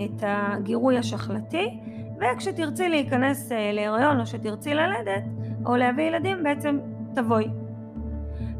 את 0.03 0.23
הגירוי 0.23 0.97
השחלתי, 0.97 1.79
וכשתרצי 2.17 2.89
להיכנס 2.89 3.51
אה, 3.51 3.71
להיריון 3.73 4.19
או 4.19 4.25
שתרצי 4.25 4.73
ללדת 4.73 5.23
או 5.65 5.75
להביא 5.75 6.03
ילדים 6.03 6.43
בעצם 6.43 6.79
תבואי. 7.15 7.47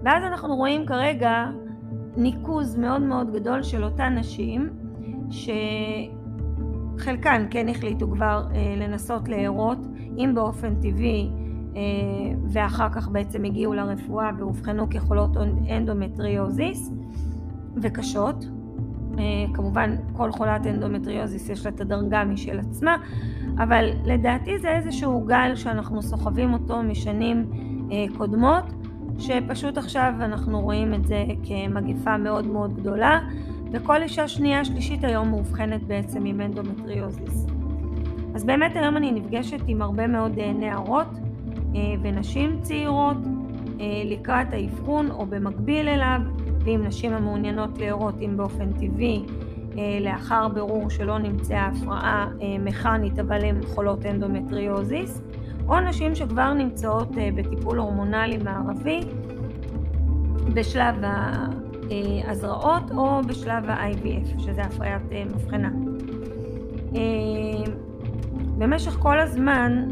ואז 0.04 0.24
אנחנו 0.24 0.56
רואים 0.56 0.86
כרגע 0.86 1.46
ניקוז 2.18 2.78
מאוד 2.78 3.02
מאוד 3.02 3.34
גדול 3.34 3.64
של 3.64 3.84
אותן 3.84 4.16
נשים 4.18 4.70
שחלקן 6.98 7.48
כן 7.50 7.70
החליטו 7.70 8.12
כבר 8.12 8.46
אה, 8.56 8.76
לנסות 8.78 9.30
להרות 9.30 9.78
אם 10.18 10.32
באופן 10.36 10.76
טבעי 10.76 11.30
אה, 11.76 11.82
ואחר 12.50 12.90
כך 12.90 13.10
בעצם 13.10 13.44
הגיעו 13.44 13.74
לרפואה 13.74 14.30
ואובחנו 14.40 14.90
כחולות 14.90 15.38
אנדומטריוזיס 15.78 16.92
וקשות. 17.82 18.46
אה, 19.20 19.24
כמובן 19.54 19.96
כל 20.14 20.32
חולת 20.32 20.68
אנדומטריוזיס 20.68 21.50
יש 21.50 21.66
לה 21.66 21.72
את 21.72 21.82
הדרגה 21.82 22.24
משל 22.24 22.60
עצמה, 22.60 22.98
אבל 23.58 23.90
לדעתי 24.06 24.60
זה 24.60 24.70
איזשהו 24.70 25.22
גל 25.22 25.56
שאנחנו 25.56 26.02
סוחבים 26.02 26.54
אותו 26.54 26.84
משנים 26.84 27.46
אה, 27.92 28.06
קודמות, 28.18 28.64
שפשוט 29.20 29.78
עכשיו 29.78 30.14
אנחנו 30.20 30.62
רואים 30.62 30.94
את 30.94 31.08
זה 31.08 31.26
כמגפה 31.44 32.18
מאוד 32.18 32.48
מאוד 32.48 32.76
גדולה, 32.80 33.20
וכל 33.72 34.02
אישה 34.02 34.28
שנייה 34.28 34.66
שלישית 34.66 35.04
היום 35.04 35.30
מאובחנת 35.30 35.84
בעצם 35.84 36.26
עם 36.26 36.42
אנדומטריוזיס. 36.42 37.46
אז 38.36 38.44
באמת 38.44 38.76
היום 38.76 38.98
אני 38.98 39.12
נפגשת 39.12 39.62
עם 39.68 39.82
הרבה 39.82 40.08
מאוד 40.08 40.40
אה, 40.40 40.54
נערות 40.54 41.08
ונשים 42.02 42.60
צעירות 42.62 43.18
לקראת 44.06 44.54
האבחון 44.54 45.12
או 45.12 45.26
במקביל 45.26 45.88
אליו, 45.88 46.20
ואם 46.66 46.82
נשים 46.84 47.14
המעוניינות 47.14 47.78
להרות 47.78 48.16
אם 48.22 48.38
באופן 48.38 48.72
טבעי 48.72 49.24
אה, 49.30 49.45
לאחר 50.02 50.48
בירור 50.48 50.90
שלא 50.90 51.18
נמצאה 51.18 51.66
הפרעה 51.66 52.28
אה, 52.42 52.58
מכנית 52.60 53.20
אבל 53.20 53.46
הן 53.46 53.62
חולות 53.66 54.06
אנדומטריוזיס, 54.06 55.22
או 55.68 55.80
נשים 55.80 56.16
שכבר 56.16 56.54
נמצאות 56.54 57.18
אה, 57.18 57.30
בטיפול 57.36 57.78
הורמונלי 57.80 58.38
מערבי 58.38 59.00
בשלב 60.54 60.96
הזרעות 62.28 62.92
או 62.92 63.22
בשלב 63.28 63.70
ה-IVF, 63.70 64.40
שזה 64.40 64.62
הפריית 64.62 65.02
מבחנה. 65.36 65.70
במשך 68.58 68.92
כל 68.92 69.20
הזמן 69.20 69.88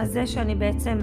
הזה 0.00 0.26
שאני 0.26 0.54
בעצם 0.54 0.98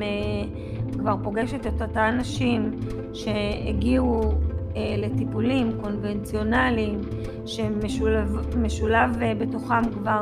כבר 1.00 1.16
פוגשת 1.24 1.68
את 1.68 1.82
אותן 1.82 2.18
נשים 2.20 2.72
שהגיעו 3.14 4.22
אה, 4.24 4.51
לטיפולים 4.76 5.72
קונבנציונליים 5.82 7.02
שמשולב 7.46 9.22
אה, 9.22 9.34
בתוכם 9.38 9.82
כבר 9.94 10.22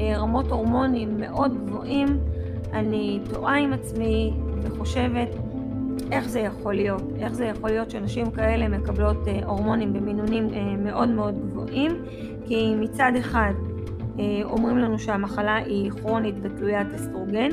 אה, 0.00 0.18
רמות 0.18 0.50
הורמונים 0.50 1.16
מאוד 1.20 1.66
גבוהים, 1.66 2.06
אני 2.72 3.20
תוהה 3.32 3.58
עם 3.58 3.72
עצמי 3.72 4.32
וחושבת 4.62 5.28
איך 6.12 6.28
זה 6.28 6.40
יכול 6.40 6.74
להיות, 6.74 7.02
איך 7.18 7.32
זה 7.32 7.44
יכול 7.44 7.70
להיות 7.70 7.90
שנשים 7.90 8.30
כאלה 8.30 8.68
מקבלות 8.68 9.16
הורמונים 9.44 9.92
במינונים 9.92 10.48
מאוד 10.78 11.08
מאוד 11.08 11.34
גבוהים, 11.48 11.90
כי 12.46 12.74
מצד 12.74 13.12
אחד 13.18 13.52
אומרים 14.44 14.78
לנו 14.78 14.98
שהמחלה 14.98 15.56
היא 15.56 15.90
כרונית 15.90 16.34
ותלוית 16.42 16.94
אסטרוגן, 16.94 17.48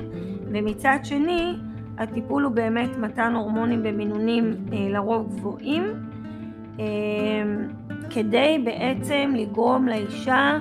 ומצד 0.52 0.98
שני 1.04 1.56
הטיפול 1.98 2.44
הוא 2.44 2.52
באמת 2.52 2.98
מתן 2.98 3.34
הורמונים 3.36 3.84
במינונים 3.84 4.56
לרוב 4.72 5.36
גבוהים, 5.36 5.84
כדי 8.10 8.62
בעצם 8.66 9.34
לגרום 9.36 9.88
לאישה 9.88 10.58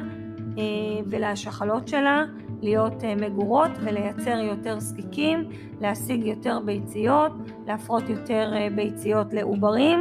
אה, 0.58 0.62
ולשחלות 1.06 1.88
שלה 1.88 2.24
להיות 2.62 3.04
אה, 3.04 3.14
מגורות 3.14 3.70
ולייצר 3.80 4.38
יותר 4.38 4.80
זקיקים, 4.80 5.48
להשיג 5.80 6.24
יותר 6.24 6.58
ביציות, 6.64 7.32
להפרות 7.66 8.08
יותר 8.08 8.52
אה, 8.56 8.68
ביציות 8.76 9.32
לעוברים. 9.32 9.98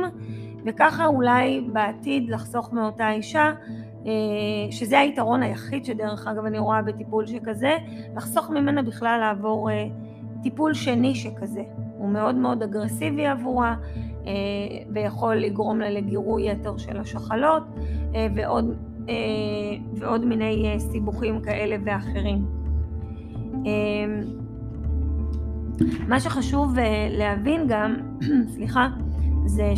וככה 0.65 1.05
אולי 1.05 1.61
בעתיד 1.73 2.29
לחסוך 2.29 2.73
מאותה 2.73 3.11
אישה 3.11 3.51
שזה 4.71 4.99
היתרון 4.99 5.43
היחיד 5.43 5.85
שדרך 5.85 6.27
אגב 6.27 6.45
אני 6.45 6.59
רואה 6.59 6.81
בטיפול 6.81 7.25
שכזה, 7.25 7.77
לחסוך 8.15 8.49
ממנה 8.49 8.81
בכלל 8.81 9.19
לעבור 9.19 9.69
טיפול 10.43 10.73
שני 10.73 11.15
שכזה. 11.15 11.63
הוא 11.97 12.09
מאוד 12.09 12.35
מאוד 12.35 12.63
אגרסיבי 12.63 13.25
עבורה, 13.25 13.75
אה, 14.27 14.31
ויכול 14.93 15.35
לגרום 15.35 15.79
לה 15.79 15.89
לגירוי 15.89 16.51
יתר 16.51 16.77
של 16.77 16.97
השחלות 16.97 17.63
אה, 18.15 18.27
ועוד, 18.35 18.75
אה, 19.09 19.13
ועוד 19.95 20.25
מיני 20.25 20.75
סיבוכים 20.79 21.41
כאלה 21.41 21.75
ואחרים. 21.85 22.45
מה 26.07 26.19
שחשוב 26.19 26.75
להבין 27.09 27.65
גם, 27.67 27.95
סליחה, 28.53 28.87
זה 29.45 29.73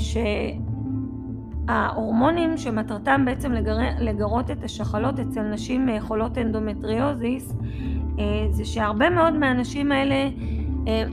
שההורמונים 1.68 2.58
שמטרתם 2.58 3.26
בעצם 3.26 3.52
לגר... 3.52 3.78
לגרות 4.00 4.52
את 4.52 4.64
השחלות 4.64 5.20
אצל 5.20 5.42
נשים 5.42 5.90
חולות 6.00 6.38
אנדומטריוזיס 6.38 7.54
זה 8.50 8.66
שהרבה 8.66 9.10
מאוד 9.10 9.38
מהנשים 9.38 9.92
האלה 9.92 10.30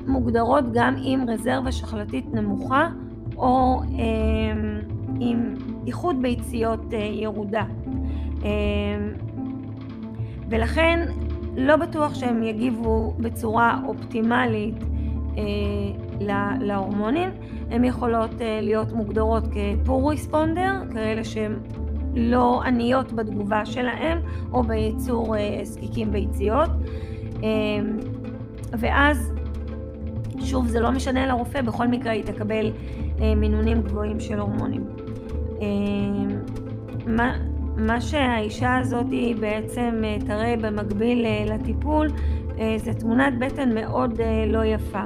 מוגדרות 0.07 0.65
גם 0.73 0.95
עם 1.03 1.31
רזרבה 1.31 1.73
שחלתית 1.73 2.35
נמוכה 2.35 2.89
או 3.37 3.83
אמ, 3.89 4.81
עם 5.21 5.55
איחוד 5.87 6.23
ביציות 6.23 6.95
אה, 6.95 6.99
ירודה. 6.99 7.65
ולכן 10.49 11.09
לא 11.57 11.77
בטוח 11.77 12.15
שהם 12.15 12.43
יגיבו 12.43 13.15
בצורה 13.19 13.81
אופטימלית 13.87 14.75
אה, 15.39 15.43
להורמונים. 16.61 17.31
הן 17.71 17.85
יכולות 17.85 18.31
אה, 18.41 18.59
להיות 18.63 18.93
מוגדרות 18.93 19.45
כפור 19.45 20.11
ריספונדר, 20.11 20.83
כאלה 20.93 21.25
שהן 21.25 21.57
לא 22.17 22.63
עניות 22.63 23.13
בתגובה 23.13 23.67
שלהם 23.67 24.19
או 24.53 24.63
בייצור 24.63 25.35
זקיקים 25.63 26.13
ביציות. 26.13 26.71
אמ, 27.43 27.99
ואז 28.73 29.33
שוב, 30.47 30.67
זה 30.67 30.81
לא 30.81 30.91
משנה 30.91 31.27
לרופא, 31.27 31.63
בכל 31.63 31.89
מקרה 31.89 32.13
היא 32.13 32.25
תקבל 32.25 32.71
אה, 33.21 33.35
מינונים 33.35 33.83
גבוהים 33.83 34.21
של 34.21 34.39
הורמונים. 34.39 34.85
אה, 35.63 35.67
מה, 37.77 38.01
שהאישה 38.01 38.77
הזאת 38.77 39.07
בעצם 39.41 40.03
אה, 40.05 40.17
תראה 40.27 40.55
במקביל 40.63 41.27
לטיפול 41.47 42.09
זה 42.77 42.95
תמונת 42.95 43.39
בטן 43.39 43.75
מאוד 43.75 44.21
לא 44.47 44.65
יפה. 44.65 45.03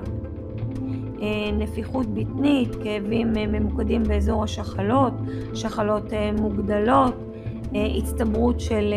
נפיחות 1.59 2.07
בטנית, 2.07 2.75
כאבים 2.83 3.33
ממוקדים 3.33 4.03
באזור 4.03 4.45
השחלות, 4.45 5.13
שחלות 5.55 6.13
מוגדלות, 6.41 7.15
הצטברות 7.99 8.61
של 8.61 8.95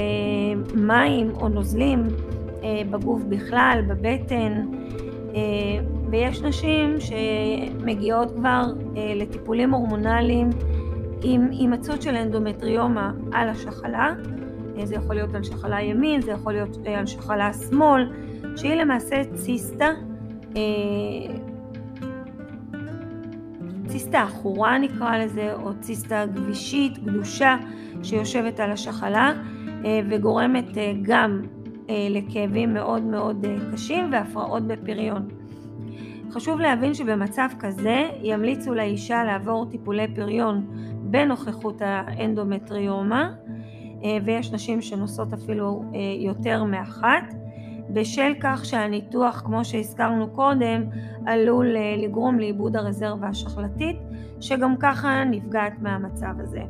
מים 0.76 1.32
או 1.42 1.50
נוזלים 1.50 2.04
בגוף 2.92 3.22
בכלל, 3.30 3.82
בבטן, 3.88 4.66
ויש 6.10 6.42
נשים 6.42 6.96
שמגיעות 7.00 8.32
כבר 8.32 8.64
לטיפולים 9.16 9.74
הורמונליים 9.74 10.50
עם 11.24 11.48
הימצאות 11.52 12.02
של 12.02 12.16
אנדומטריומה 12.16 13.12
על 13.32 13.50
השחלה, 13.50 14.14
זה 14.84 14.96
יכול 14.96 15.16
להיות 15.16 15.36
על 15.36 15.44
שחלה 15.44 15.82
ימין, 15.82 16.22
זה 16.22 16.32
יכול 16.32 16.54
להיות 16.54 16.78
על 16.98 17.06
שחלה 17.06 17.54
שמאל, 17.54 18.12
שהיא 18.56 18.74
למעשה 18.74 19.22
ציסטה, 19.34 19.90
ציסטה 23.94 24.22
עכורה 24.22 24.78
נקרא 24.78 25.18
לזה, 25.18 25.54
או 25.54 25.70
ציסטה 25.80 26.26
גבישית, 26.26 27.04
גדושה, 27.04 27.58
שיושבת 28.04 28.60
על 28.60 28.72
השחלה 28.72 29.34
וגורמת 30.10 30.66
גם 31.02 31.42
לכאבים 31.90 32.74
מאוד 32.74 33.04
מאוד 33.04 33.46
קשים 33.74 34.10
והפרעות 34.12 34.64
בפריון. 34.68 35.28
חשוב 36.32 36.60
להבין 36.60 36.94
שבמצב 36.94 37.50
כזה 37.60 38.10
ימליצו 38.22 38.74
לאישה 38.74 39.24
לעבור 39.24 39.66
טיפולי 39.66 40.16
פריון 40.16 40.68
בנוכחות 41.02 41.82
האנדומטריומה 41.82 43.32
ויש 44.26 44.52
נשים 44.52 44.82
שנושאות 44.82 45.34
אפילו 45.34 45.84
יותר 46.20 46.64
מאחת 46.64 47.34
בשל 47.90 48.34
כך 48.40 48.66
שהניתוח 48.66 49.42
כמו 49.46 49.66
שהזכרנו 49.66 50.28
קודם 50.28 50.84
עלול 51.26 51.76
לגרום 51.98 52.40
לאיבוד 52.40 52.76
הרזרבה 52.76 53.28
השחלתית 53.28 53.98
שגם 54.40 54.76
ככה 54.80 55.24
נפגעת 55.24 55.74
מהמצב 55.82 56.34
הזה. 56.38 56.62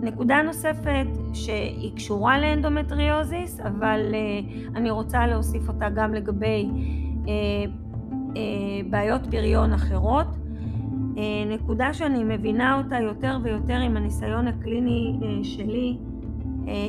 נקודה 0.00 0.42
נוספת 0.42 1.06
שהיא 1.32 1.96
קשורה 1.96 2.40
לאנדומטריוזיס 2.40 3.60
אבל 3.60 4.00
אני 4.74 4.90
רוצה 4.90 5.26
להוסיף 5.26 5.68
אותה 5.68 5.88
גם 5.88 6.14
לגבי 6.14 6.68
בעיות 8.90 9.26
פריון 9.30 9.72
אחרות 9.72 10.26
נקודה 11.46 11.92
שאני 11.92 12.24
מבינה 12.24 12.78
אותה 12.78 12.98
יותר 13.00 13.38
ויותר 13.42 13.76
עם 13.76 13.96
הניסיון 13.96 14.48
הקליני 14.48 15.18
שלי 15.42 15.96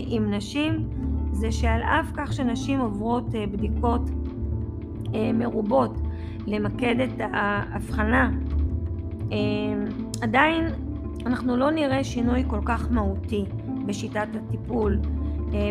עם 0.07 0.33
נשים 0.33 0.89
זה 1.33 1.51
שעל 1.51 1.81
אף 1.81 2.11
כך 2.13 2.33
שנשים 2.33 2.79
עוברות 2.79 3.29
בדיקות 3.51 4.01
מרובות 5.33 5.97
למקד 6.47 6.95
את 6.99 7.21
האבחנה 7.33 8.31
עדיין 10.21 10.65
אנחנו 11.25 11.57
לא 11.57 11.71
נראה 11.71 12.03
שינוי 12.03 12.43
כל 12.47 12.59
כך 12.65 12.91
מהותי 12.91 13.45
בשיטת 13.85 14.27
הטיפול 14.35 14.99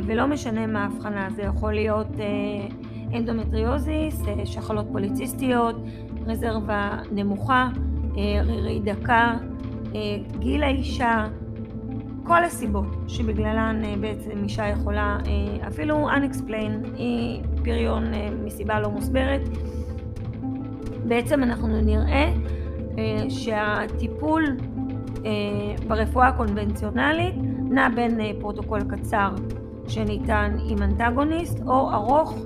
ולא 0.07 0.27
משנה 0.27 0.67
מה 0.67 0.83
האבחנה, 0.83 1.31
זה 1.31 1.43
יכול 1.43 1.73
להיות 1.73 2.09
אנדומטריוזיס, 3.15 4.23
שחלות 4.45 4.87
פוליציסטיות, 4.93 5.77
רזרבה 6.27 6.99
נמוכה, 7.13 7.69
רירית 8.45 8.81
דקה, 8.81 9.35
גיל 10.39 10.63
האישה, 10.63 11.27
כל 12.25 12.45
הסיבות 12.45 12.87
שבגללן 13.09 13.83
בעצם 14.01 14.31
אישה 14.43 14.67
יכולה, 14.69 15.19
אפילו 15.69 16.11
unexplained, 16.11 17.01
פריון 17.65 18.05
מסיבה 18.45 18.81
לא 18.81 18.91
מוסברת, 18.91 19.41
בעצם 21.05 21.43
אנחנו 21.43 21.81
נראה 21.83 22.33
שהטיפול 23.29 24.45
ברפואה 25.89 26.29
הקונבנציונלית 26.29 27.35
נע 27.71 27.89
בין 27.89 28.19
פרוטוקול 28.41 28.81
קצר 28.89 29.31
שניתן 29.89 30.57
עם 30.69 30.83
אנטגוניסט 30.83 31.63
או 31.67 31.93
ארוך 31.93 32.39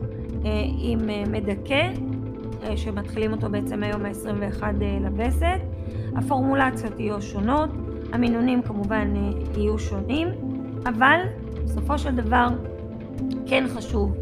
עם 0.78 1.00
מדכא 1.32 1.90
שמתחילים 2.76 3.32
אותו 3.32 3.48
בעצם 3.50 3.82
היום 3.82 4.04
ה-21 4.04 4.62
לווסת. 5.00 5.60
הפורמולציות 6.16 7.00
יהיו 7.00 7.22
שונות, 7.22 7.70
המינונים 8.16 8.62
כמובן 8.62 9.14
יהיו 9.56 9.78
שונים, 9.78 10.28
אבל 10.86 11.20
בסופו 11.64 11.98
של 11.98 12.16
דבר 12.16 12.48
כן 13.46 13.64
חשוב 13.68 14.16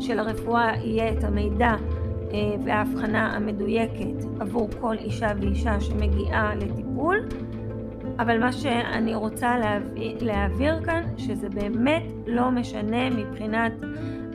שלרפואה 0.00 0.72
יהיה 0.76 1.12
את 1.12 1.24
המידע 1.24 1.74
וההבחנה 2.64 3.36
המדויקת 3.36 4.24
עבור 4.40 4.68
כל 4.80 4.94
אישה 4.98 5.28
ואישה 5.40 5.80
שמגיעה 5.80 6.54
לטיפול 6.54 7.28
אבל 8.18 8.40
מה 8.40 8.52
שאני 8.52 9.14
רוצה 9.14 9.54
להעביר 10.20 10.84
כאן 10.84 11.02
שזה 11.16 11.48
באמת 11.48 12.02
לא 12.26 12.50
משנה 12.50 13.10
מבחינת 13.10 13.72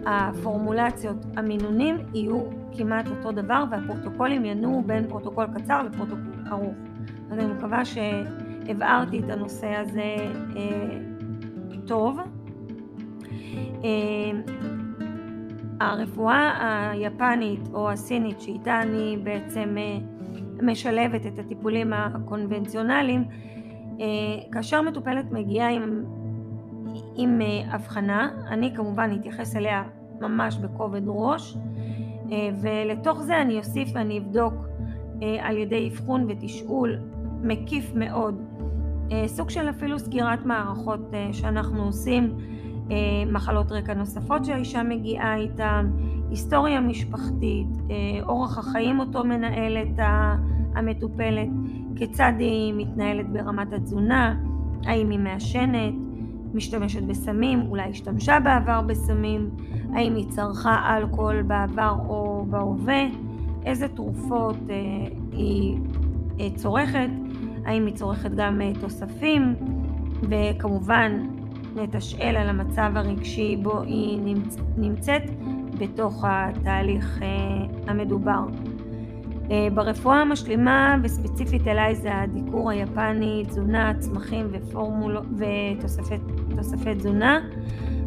הפורמולציות, 0.06 1.18
המינונים 1.38 1.98
יהיו 2.14 2.40
כמעט 2.78 3.08
אותו 3.08 3.32
דבר 3.32 3.64
והפרוטוקולים 3.72 4.46
ינועו 4.46 4.82
בין 4.86 5.08
פרוטוקול 5.08 5.46
קצר 5.56 5.84
לפרוטוקול 5.84 6.34
ארוך. 6.52 6.76
אז 7.32 7.40
אני 7.40 7.54
מקווה 7.54 7.86
שהבהרתי 8.68 9.20
את 9.20 9.30
הנושא 9.30 9.68
הזה 9.68 10.16
אה, 10.56 10.98
טוב. 11.88 12.20
אה, 13.84 14.32
הרפואה 15.80 16.90
היפנית 16.92 17.60
או 17.74 17.90
הסינית 17.92 18.42
שאיתה 18.42 18.82
אני 18.82 19.18
בעצם 19.24 19.76
אה, 19.78 19.98
משלבת 20.62 21.26
את 21.26 21.40
הטיפולים 21.40 21.94
הקונבנציונליים 21.94 23.24
כאשר 24.52 24.82
מטופלת 24.82 25.32
מגיעה 25.32 25.70
עם, 25.70 26.04
עם 27.16 27.42
אבחנה, 27.68 28.30
אני 28.48 28.76
כמובן 28.76 29.16
אתייחס 29.20 29.56
אליה 29.56 29.84
ממש 30.22 30.58
בכובד 30.58 31.02
ראש 31.06 31.58
ולתוך 32.62 33.22
זה 33.22 33.42
אני 33.42 33.58
אוסיף 33.58 33.90
ואני 33.94 34.20
אבדוק 34.20 34.54
על 35.42 35.58
ידי 35.58 35.90
אבחון 35.90 36.26
ותשאול 36.30 36.98
מקיף 37.44 37.92
מאוד 37.96 38.42
סוג 39.28 39.50
של 39.50 39.70
אפילו 39.70 40.00
סגירת 40.00 40.46
מערכות 40.46 41.14
שאנחנו 41.32 41.84
עושים 41.84 42.38
מחלות 43.32 43.72
רקע 43.72 43.94
נוספות 43.94 44.46
שהאישה 44.46 44.84
מגיעה 44.84 45.36
איתן, 45.36 45.92
היסטוריה 46.30 46.82
משפחתית, 46.82 47.68
אורח 48.22 48.58
החיים 48.58 49.00
אותו 49.00 49.24
מנהלת 49.24 50.00
המטופלת, 50.76 51.48
כיצד 51.96 52.34
היא 52.40 52.74
מתנהלת 52.78 53.30
ברמת 53.30 53.74
התזונה, 53.74 54.36
האם 54.86 55.10
היא 55.10 55.20
מעשנת, 55.20 55.94
משתמשת 56.54 57.04
בסמים, 57.04 57.62
אולי 57.70 57.90
השתמשה 57.90 58.40
בעבר 58.40 58.82
בסמים, 58.82 59.50
האם 59.94 60.16
היא 60.16 60.30
צרכה 60.30 60.98
אלכוהול 60.98 61.42
בעבר 61.42 61.96
או 62.08 62.46
בהווה, 62.50 63.04
איזה 63.66 63.88
תרופות 63.88 64.58
אה, 64.70 64.76
היא 65.32 65.78
אה, 66.40 66.48
צורכת, 66.56 67.10
האם 67.66 67.86
היא 67.86 67.96
צורכת 67.96 68.32
גם 68.32 68.62
אה, 68.62 68.72
תוספים, 68.82 69.56
וכמובן 70.30 71.28
נתשאל 71.76 72.36
על 72.38 72.50
המצב 72.50 72.92
הרגשי 72.96 73.58
בו 73.62 73.82
היא 73.82 74.20
נמצ... 74.20 74.58
נמצאת 74.78 75.24
בתוך 75.80 76.26
התהליך 76.28 77.20
אה, 77.22 77.28
המדובר. 77.88 78.42
אה, 79.52 79.68
ברפואה 79.74 80.22
המשלימה 80.22 80.96
וספציפית 81.04 81.68
אליי 81.68 81.96
זה 81.96 82.10
הדיקור 82.16 82.70
היפני, 82.70 83.44
תזונה, 83.48 83.94
צמחים 84.00 84.52
ותוספי 85.38 86.96
תזונה. 86.96 87.40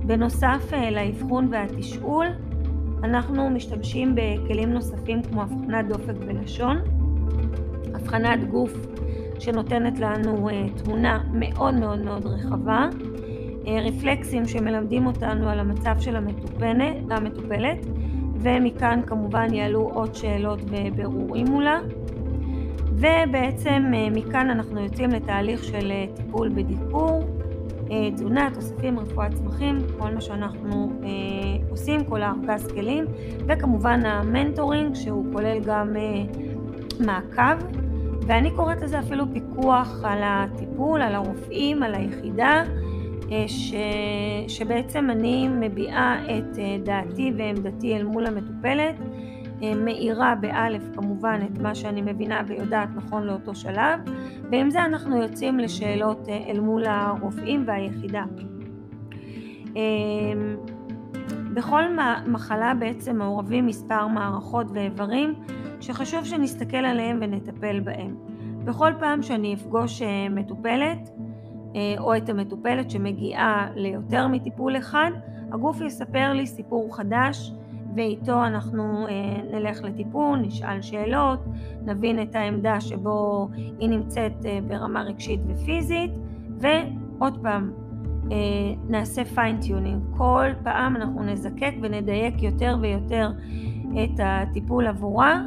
בנוסף 0.07 0.73
לאבחון 0.92 1.49
והתשאול 1.51 2.27
אנחנו 3.05 3.51
משתמשים 3.51 4.14
בכלים 4.14 4.73
נוספים 4.73 5.23
כמו 5.23 5.42
הבחנת 5.42 5.88
דופק 5.88 6.14
בלשון, 6.27 6.77
הבחנת 7.95 8.49
גוף 8.51 8.73
שנותנת 9.38 9.99
לנו 9.99 10.49
אה, 10.49 10.66
תמונה 10.85 11.18
מאוד 11.33 11.75
מאוד 11.75 11.99
מאוד 11.99 12.27
רחבה, 12.27 12.88
רפלקסים 13.87 14.46
שמלמדים 14.49 15.07
אותנו 15.07 15.49
על 15.49 15.61
המצב 15.61 15.94
של 16.01 16.16
המטופלת 17.11 17.87
ומכאן 18.38 19.01
כמובן 19.07 19.55
יעלו 19.55 19.90
עוד 19.94 20.14
שאלות 20.14 20.61
ובירורים 20.70 21.46
מולה. 21.46 21.79
ובעצם 22.96 23.92
אה, 23.94 24.11
מכאן 24.11 24.51
אנחנו 24.51 24.81
יוצאים 24.81 25.11
לתהליך 25.11 25.64
של 25.64 25.90
אה, 25.90 26.05
טיפול 26.16 26.49
בדיקור, 26.49 27.25
אה, 27.90 28.11
תזונה, 28.14 28.49
תוספים, 28.55 28.99
רפואת 28.99 29.35
צמחים, 29.35 29.79
כל 29.99 30.14
מה 30.14 30.20
שאנחנו 30.20 30.92
עושים, 31.70 32.05
כל 32.05 32.22
הארגז 32.22 32.66
כלים 32.66 33.05
וכמובן 33.46 34.07
המנטורינג 34.07 34.94
שהוא 34.94 35.25
כולל 35.33 35.59
גם 35.64 35.96
מעקב 37.01 37.86
ואני 38.27 38.51
קוראת 38.51 38.83
לזה 38.83 38.99
אפילו 38.99 39.25
פיקוח 39.33 40.05
על 40.05 40.19
הטיפול, 40.23 41.03
על 41.03 41.15
הרופאים, 41.15 41.83
על 41.83 41.95
היחידה 41.95 42.62
אה, 43.33 43.45
ש... 43.49 43.75
שבעצם 44.49 45.11
אני 45.11 45.49
מביעה 45.49 46.25
את 46.25 46.59
אה, 46.59 46.77
דעתי 46.85 47.33
ועמדתי 47.37 47.97
אל 47.97 48.05
מול 48.05 48.27
המטופלת 48.27 48.95
מאירה 49.77 50.35
באלף 50.35 50.83
כמובן 50.95 51.41
את 51.47 51.59
מה 51.59 51.75
שאני 51.75 52.03
מבינה 52.03 52.43
ויודעת 52.47 52.89
נכון 52.95 53.23
לאותו 53.23 53.55
שלב 53.55 54.01
ועם 54.51 54.71
זה 54.71 54.85
אנחנו 54.85 55.23
יוצאים 55.23 55.59
לשאלות 55.59 56.29
אל 56.49 56.61
מול 56.61 56.85
הרופאים 56.87 57.65
והיחידה. 57.67 58.25
בכל 61.55 61.83
מחלה 62.27 62.75
בעצם 62.75 63.17
מעורבים 63.17 63.67
מספר 63.67 64.07
מערכות 64.07 64.67
ואיברים 64.75 65.35
שחשוב 65.81 66.25
שנסתכל 66.25 66.77
עליהם 66.77 67.19
ונטפל 67.21 67.81
בהם. 67.81 68.17
בכל 68.67 68.93
פעם 68.99 69.23
שאני 69.23 69.55
אפגוש 69.55 70.03
אה, 70.03 70.29
מטופלת 70.29 71.11
אה, 71.77 71.95
או 71.99 72.17
את 72.17 72.29
המטופלת 72.29 72.91
שמגיעה 72.91 73.69
ליותר 73.75 74.29
מטיפול 74.29 74.77
אחד, 74.77 75.11
הגוף 75.53 75.81
יספר 75.81 76.33
לי 76.33 76.47
סיפור 76.47 76.97
חדש 76.97 77.53
ואיתו 77.97 78.45
אנחנו 78.45 79.07
אה, 79.09 79.12
נלך 79.53 79.83
לטיפול, 79.85 80.39
נשאל 80.39 80.83
שאלות, 80.83 81.39
נבין 81.85 82.23
את 82.23 82.35
העמדה 82.35 82.81
שבו 82.81 83.49
היא 83.79 83.89
נמצאת 83.89 84.33
ברמה 84.69 85.03
רגשית 85.03 85.41
ופיזית 85.47 86.11
ועוד 86.59 87.39
פעם 87.43 87.73
נעשה 88.89 89.25
fine 89.25 89.53
tuning. 89.53 90.03
כל 90.17 90.47
פעם 90.62 90.97
אנחנו 90.97 91.23
נזקק 91.23 91.73
ונדייק 91.83 92.43
יותר 92.43 92.77
ויותר 92.81 93.31
את 94.05 94.21
הטיפול 94.23 94.87
עבורה 94.87 95.43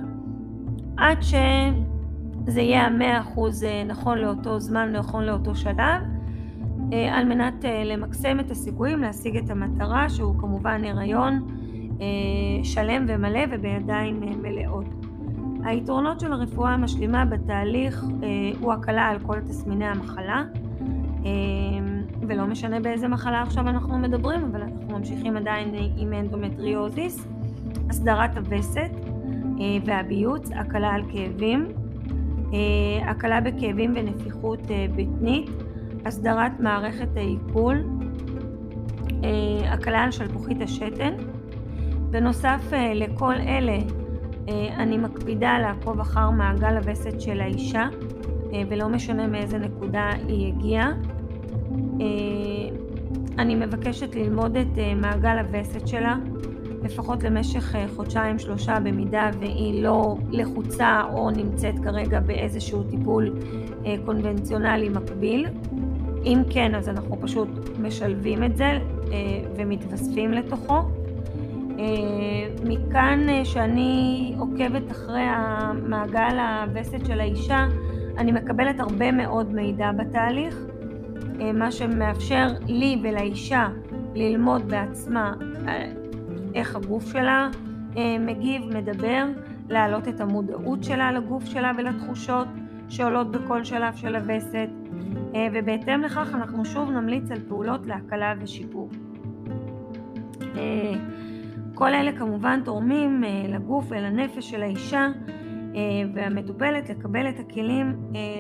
עד 1.00 1.22
שזה 1.22 2.62
יהיה 2.62 2.86
המאה 2.86 3.20
אחוז 3.20 3.64
אה, 3.64 3.84
נכון 3.84 4.18
לאותו 4.18 4.60
זמן, 4.60 4.92
נכון 4.92 5.24
לאותו 5.24 5.56
שלב, 5.56 6.02
אה, 6.94 7.18
על 7.18 7.26
מנת 7.26 7.66
אה, 7.66 7.84
למקסם 7.84 8.40
את 8.40 8.52
הסיכויים 8.52 9.02
להשיג 9.02 9.38
את 9.38 9.50
המטרה 9.50 10.10
שהוא 10.10 10.40
כמובן 10.40 10.84
הריון 10.84 11.48
שלם 12.64 13.06
ומלא 13.08 13.40
ובידיים 13.52 14.22
מלאות. 14.42 14.86
היתרונות 15.64 16.20
של 16.20 16.34
הרפואה 16.34 16.72
המשלימה 16.72 17.26
בתהליך 17.26 18.06
הוא 18.60 18.74
הקלה 18.74 19.08
על 19.08 19.20
כל 19.20 19.40
תסמיני 19.40 19.86
המחלה 19.86 20.44
ולא 22.28 22.46
משנה 22.46 22.80
באיזה 22.80 23.08
מחלה 23.08 23.42
עכשיו 23.42 23.70
אנחנו 23.70 23.98
מדברים 23.98 24.42
אבל 24.52 24.62
אנחנו 24.62 24.98
ממשיכים 24.98 25.38
עדיין 25.38 25.76
עם 25.98 26.14
אנדומטריוזיס, 26.14 27.28
הסדרת 27.90 28.38
הווסת 28.38 28.92
והביוץ, 29.86 30.52
הקלה 30.56 30.90
על 30.90 31.02
כאבים, 31.12 31.68
אה, 32.54 33.12
הקלה 33.12 33.42
בכאבים 33.42 33.94
ונפיחות 33.96 34.60
אה, 34.72 34.86
בטנית, 34.96 35.50
הסדרת 36.06 36.60
מערכת 36.60 37.08
העיכול, 37.16 37.84
הקלה 39.66 40.04
על 40.04 40.12
שלפוחית 40.12 40.62
השתן. 40.62 41.14
בנוסף 42.12 42.62
לכל 42.96 43.34
אלה 43.34 43.78
אני 44.78 44.98
מקפידה 44.98 45.60
לעקוב 45.60 46.00
אחר 46.00 46.30
מעגל 46.30 46.78
הווסת 46.78 47.22
של 47.22 47.42
האישה 47.42 47.88
ולא 48.70 48.90
משנה 48.90 49.28
מאיזה 49.28 49.58
נקודה 49.58 50.10
היא 50.28 50.54
הגיעה. 50.54 50.92
אני 53.38 53.56
מבקשת 53.56 54.16
ללמוד 54.16 54.58
את 54.58 54.78
מעגל 54.96 55.38
הווסת 55.38 55.88
שלה 55.88 56.16
לפחות 56.84 57.24
למשך 57.24 57.76
אה, 57.76 57.86
חודשיים 57.96 58.40
שלושה 58.40 58.80
במידה 58.80 59.30
והיא 59.40 59.84
לא 59.84 60.18
לחוצה 60.32 61.02
או 61.14 61.32
נמצאת 61.32 61.80
כרגע 61.84 62.20
באיזשהו 62.20 62.84
טיפול 62.84 63.34
אה, 63.86 63.96
קונבנציונלי 64.06 64.90
מקביל. 64.90 65.48
אם 66.26 66.42
כן 66.50 66.76
אז 66.76 66.90
אנחנו 66.90 67.18
פשוט 67.22 67.50
משלבים 67.80 68.44
את 68.44 68.58
זה 68.58 68.66
אה, 68.66 68.80
ומתווספים 69.56 70.32
לתוכו. 70.32 70.82
מכאן 72.66 73.44
שאני 73.44 74.34
עוקבת 74.40 74.92
אחרי 74.92 75.22
המעגל 75.26 76.40
הווסת 76.40 77.06
של 77.06 77.20
האישה 77.20 77.68
אני 78.18 78.32
מקבלת 78.32 78.80
הרבה 78.80 79.12
מאוד 79.12 79.54
מידע 79.54 79.92
בתהליך 79.92 80.58
מה 81.54 81.72
שמאפשר 81.72 82.48
לי 82.68 83.00
ולאישה 83.04 83.68
ללמוד 84.16 84.68
בעצמה 84.68 85.34
איך 86.56 86.76
הגוף 86.76 87.12
שלה 87.12 87.50
אה, 87.98 88.18
מגיב, 88.20 88.62
מדבר, 88.78 89.26
להעלות 89.70 90.08
את 90.08 90.22
המודעות 90.22 90.84
שלה 90.84 91.12
לגוף 91.12 91.46
שלה 91.46 91.72
ולתחושות 91.78 92.48
שעולות 92.90 93.32
בכל 93.32 93.64
שלב 93.64 93.96
של 93.96 94.16
הווסת, 94.16 94.70
אה, 95.36 95.48
ובהתאם 95.54 96.02
לכך 96.02 96.30
אנחנו 96.34 96.66
שוב 96.66 96.92
נמליץ 96.92 97.32
על 97.32 97.40
פעולות 97.48 97.88
להקלה 97.88 98.34
ושיפור. 98.40 98.90
אה, 100.58 100.94
כל 101.74 101.94
אלה 101.94 102.12
כמובן 102.12 102.62
תורמים 102.66 103.24
לגוף 103.50 103.86
ולנפש 103.90 104.50
של 104.50 104.62
האישה 104.64 105.08
והמטופלת 106.14 106.90
לקבל 106.90 107.30
את 107.30 107.40
הכלים 107.40 107.96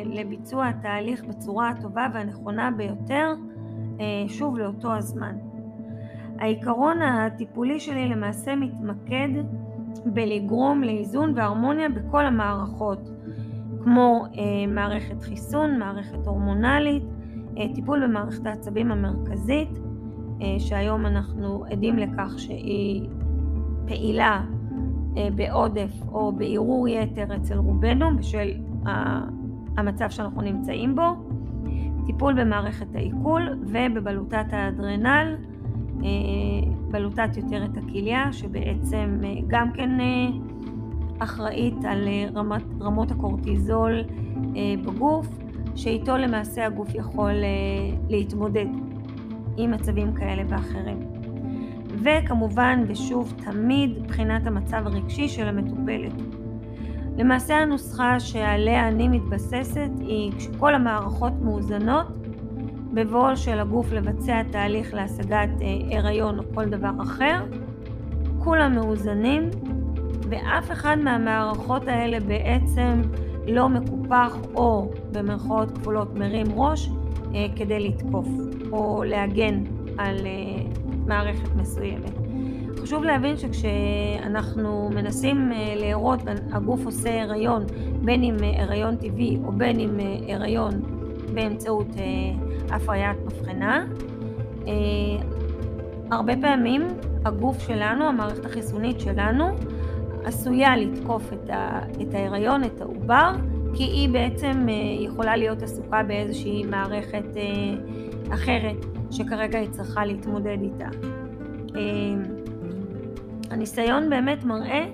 לביצוע 0.05 0.67
התהליך 0.67 1.23
בצורה 1.25 1.69
הטובה 1.69 2.07
והנכונה 2.13 2.71
ביותר, 2.71 3.33
שוב 4.27 4.57
לאותו 4.57 4.95
הזמן. 4.95 5.48
העיקרון 6.39 7.01
הטיפולי 7.01 7.79
שלי 7.79 8.09
למעשה 8.09 8.55
מתמקד 8.55 9.29
בלגרום 10.05 10.83
לאיזון 10.83 11.33
והרמוניה 11.35 11.89
בכל 11.89 12.25
המערכות, 12.25 13.09
כמו 13.83 14.25
אה, 14.37 14.67
מערכת 14.67 15.21
חיסון, 15.21 15.79
מערכת 15.79 16.27
הורמונלית, 16.27 17.03
אה, 17.57 17.65
טיפול 17.75 18.03
במערכת 18.07 18.45
העצבים 18.45 18.91
המרכזית, 18.91 19.69
אה, 20.41 20.59
שהיום 20.59 21.05
אנחנו 21.05 21.65
עדים 21.71 21.97
לכך 21.97 22.33
שהיא 22.37 23.09
פעילה 23.87 24.43
אה, 25.17 25.27
בעודף 25.35 25.91
או 26.11 26.31
בערעור 26.31 26.87
יתר 26.87 27.35
אצל 27.35 27.57
רובנו 27.57 28.17
בשל 28.17 28.51
המצב 29.77 30.09
שאנחנו 30.09 30.41
נמצאים 30.41 30.95
בו, 30.95 31.03
טיפול 32.05 32.41
במערכת 32.41 32.95
העיכול 32.95 33.49
ובבלוטת 33.61 34.45
האדרנל, 34.51 35.35
בלוטת 36.91 37.37
יותר 37.37 37.65
את 37.65 37.77
הכליה, 37.77 38.33
שבעצם 38.33 39.19
אה, 39.23 39.33
גם 39.47 39.71
כן 39.71 39.99
אה, 39.99 40.27
אחראית 41.19 41.85
על 41.85 42.07
רמת, 42.35 42.63
רמות 42.81 43.11
הקורטיזול 43.11 44.03
בגוף, 44.85 45.27
שאיתו 45.75 46.17
למעשה 46.17 46.65
הגוף 46.65 46.95
יכול 46.95 47.33
להתמודד 48.09 48.65
עם 49.57 49.71
מצבים 49.71 50.13
כאלה 50.13 50.43
ואחרים. 50.49 50.97
וכמובן, 52.03 52.83
ושוב, 52.87 53.33
תמיד 53.45 54.07
בחינת 54.07 54.47
המצב 54.47 54.87
הרגשי 54.87 55.27
של 55.27 55.47
המטופלת. 55.47 56.13
למעשה 57.17 57.57
הנוסחה 57.57 58.19
שעליה 58.19 58.87
אני 58.87 59.07
מתבססת 59.07 59.89
היא 59.99 60.31
כשכל 60.37 60.75
המערכות 60.75 61.33
מאוזנות, 61.41 62.07
בבואו 62.93 63.37
של 63.37 63.59
הגוף 63.59 63.91
לבצע 63.91 64.43
תהליך 64.51 64.93
להשגת 64.93 65.49
אה, 65.61 65.97
הריון 65.97 66.39
או 66.39 66.43
כל 66.53 66.65
דבר 66.65 66.91
אחר, 67.01 67.45
כולם 68.39 68.75
מאוזנים 68.75 69.49
ואף 70.29 70.71
אחד 70.71 70.97
מהמערכות 71.03 71.87
האלה 71.87 72.19
בעצם 72.19 73.01
לא 73.47 73.69
מקופח 73.69 74.37
או 74.55 74.91
במרכאות 75.11 75.77
כפולות 75.77 76.15
מרים 76.15 76.47
ראש 76.55 76.89
אה, 77.35 77.45
כדי 77.55 77.79
לתקוף 77.79 78.27
או 78.71 79.03
להגן 79.03 79.63
על 79.97 80.17
אה, 80.25 80.63
מערכת 81.07 81.55
מסוימת. 81.55 82.11
חשוב 82.77 83.03
להבין 83.03 83.37
שכשאנחנו 83.37 84.89
מנסים 84.95 85.51
להראות, 85.75 86.19
הגוף 86.51 86.85
עושה 86.85 87.21
הריון, 87.23 87.65
בין 88.01 88.23
אם 88.23 88.35
הריון 88.57 88.95
טבעי 88.95 89.37
או 89.43 89.51
בין 89.51 89.79
אם 89.79 89.99
הריון 90.27 90.98
באמצעות 91.33 91.87
הפריית 92.69 93.17
מבחנה. 93.25 93.85
אה, 94.67 94.73
הרבה 96.11 96.33
פעמים 96.41 96.87
הגוף 97.25 97.59
שלנו, 97.59 98.05
המערכת 98.05 98.45
החיסונית 98.45 98.99
שלנו, 98.99 99.55
עשויה 100.25 100.77
לתקוף 100.77 101.33
את, 101.33 101.49
ה, 101.49 101.79
את 102.01 102.13
ההיריון, 102.13 102.63
את 102.63 102.81
העובר, 102.81 103.31
כי 103.73 103.83
היא 103.83 104.09
בעצם 104.09 104.69
אה, 104.69 104.73
יכולה 104.99 105.35
להיות 105.35 105.61
עסוקה 105.61 106.03
באיזושהי 106.03 106.63
מערכת 106.63 107.37
אה, 107.37 108.33
אחרת 108.33 108.85
שכרגע 109.11 109.59
היא 109.59 109.69
צריכה 109.69 110.05
להתמודד 110.05 110.57
איתה. 110.61 110.89
הניסיון 113.51 114.09
באמת 114.09 114.43
מראה 114.43 114.85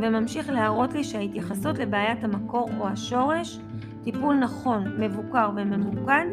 וממשיך 0.00 0.50
להראות 0.50 0.92
לי 0.92 1.04
שההתייחסות 1.04 1.78
לבעיית 1.78 2.24
המקור 2.24 2.70
או 2.80 2.88
השורש, 2.88 3.58
טיפול 4.06 4.36
נכון, 4.36 4.84
מבוקר 4.98 5.50
וממוקד, 5.56 6.26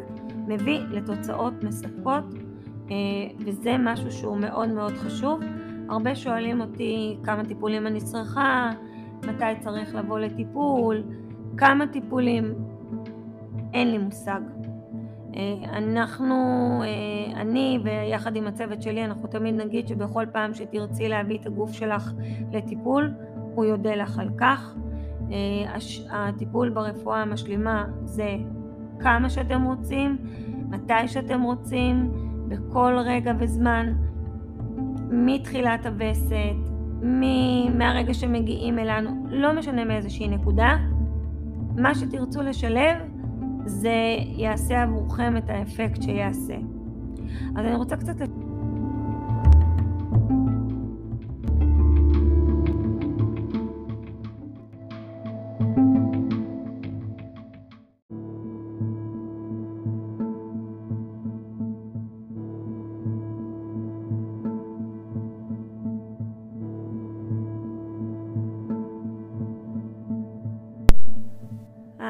מביא 0.48 0.80
לתוצאות 0.80 1.64
מספקות 1.64 2.24
אה, 2.92 2.96
וזה 3.40 3.76
משהו 3.80 4.12
שהוא 4.12 4.38
מאוד 4.38 4.70
מאוד 4.70 4.94
חשוב. 4.94 5.40
הרבה 5.90 6.16
שואלים 6.16 6.62
אותי 6.62 7.18
כמה 7.24 7.46
טיפולים 7.46 7.88
אני 7.88 8.02
צריכה, 8.02 8.72
מתי 9.28 9.60
צריך 9.60 9.96
לבוא 9.96 10.20
לטיפול, 10.20 11.04
כמה 11.58 11.88
טיפולים, 11.88 12.54
אין 13.74 13.92
לי 13.92 13.98
מושג. 13.98 14.42
אה, 15.36 15.78
אנחנו, 15.78 16.36
אה, 16.84 17.42
אני 17.42 17.80
ויחד 17.84 18.36
עם 18.36 18.48
הצוות 18.48 18.82
שלי, 18.82 19.06
אנחנו 19.06 19.28
תמיד 19.28 19.56
נגיד 19.56 19.88
שבכל 19.88 20.26
פעם 20.32 20.54
שתרצי 20.54 21.10
להביא 21.10 21.40
את 21.40 21.46
הגוף 21.46 21.72
שלך 21.72 22.12
לטיפול, 22.52 23.12
הוא 23.56 23.66
יודה 23.66 23.96
לך 23.96 24.20
על 24.20 24.30
כך. 24.38 24.76
הטיפול 26.10 26.70
ברפואה 26.70 27.22
המשלימה 27.22 27.86
זה 28.04 28.36
כמה 29.00 29.30
שאתם 29.30 29.64
רוצים, 29.64 30.18
מתי 30.70 31.08
שאתם 31.08 31.42
רוצים, 31.42 32.12
בכל 32.48 32.94
רגע 33.06 33.34
וזמן, 33.40 33.94
מתחילת 35.12 35.86
הווסת, 35.86 36.74
מהרגע 37.74 38.14
שמגיעים 38.14 38.80
אלינו, 38.80 39.26
לא 39.30 39.54
משנה 39.54 39.86
מאיזושהי 39.86 40.28
נקודה, 40.28 40.78
מה 41.78 41.96
שתרצו 41.96 42.42
לשלב 42.42 42.98
זה 43.66 43.96
יעשה 44.38 44.84
עבורכם 44.84 45.38
את 45.38 45.50
האפקט 45.50 46.02
שיעשה. 46.02 46.56
אז 47.56 47.66
אני 47.66 47.76
רוצה 47.76 47.98
קצת... 47.98 48.16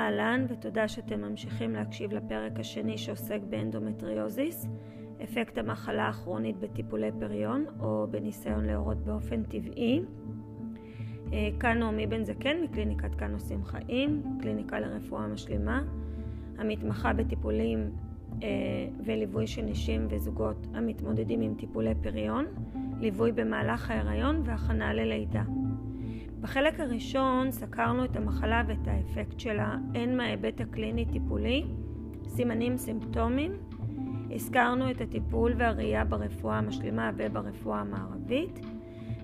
אהלן 0.04 0.46
ותודה 0.50 0.88
שאתם 0.88 1.22
ממשיכים 1.22 1.74
להקשיב 1.74 2.14
לפרק 2.14 2.60
השני 2.60 2.98
שעוסק 2.98 3.40
באנדומטריוזיס, 3.50 4.68
אפקט 5.24 5.58
המחלה 5.58 6.08
הכרונית 6.08 6.58
בטיפולי 6.58 7.12
פריון 7.20 7.66
או 7.80 8.08
בניסיון 8.12 8.66
להרות 8.66 8.98
באופן 8.98 9.44
טבעי. 9.44 10.02
אה, 11.34 11.50
כאן 11.60 11.80
נעמי 11.80 12.08
בן 12.08 12.24
זקן 12.24 12.58
מקליניקת 12.64 13.16
כאן 13.16 13.34
עושים 13.34 13.64
חיים, 13.64 14.24
קליניקה 14.42 14.80
לרפואה 14.80 15.28
משלימה, 15.28 15.82
המתמחה 16.58 17.14
בטיפולים 17.14 17.92
אה, 18.44 18.48
וליווי 19.06 19.48
של 19.48 19.62
נשים 19.62 20.08
וזוגות 20.10 20.68
המתמודדים 20.74 21.42
עם 21.42 21.54
טיפולי 21.58 21.96
פריון, 22.04 22.46
ליווי 23.00 23.32
במהלך 23.32 23.92
ההיריון 23.92 24.42
והכנה 24.46 24.94
ללידה. 24.94 25.44
בחלק 26.42 26.80
הראשון 26.80 27.52
סקרנו 27.52 28.06
את 28.06 28.16
המחלה 28.16 28.64
ואת 28.68 28.88
האפקט 28.88 29.40
שלה, 29.40 29.78
הן 29.96 30.18
מההיבט 30.18 30.62
הקליני-טיפולי, 30.62 31.64
סימנים 32.28 32.78
סימפטומים, 32.78 33.52
הזכרנו 34.32 34.92
את 34.92 35.02
הטיפול 35.02 35.54
והראייה 35.58 36.06
ברפואה 36.06 36.58
המשלימה 36.58 37.12
וברפואה 37.18 37.80
המערבית, 37.80 38.60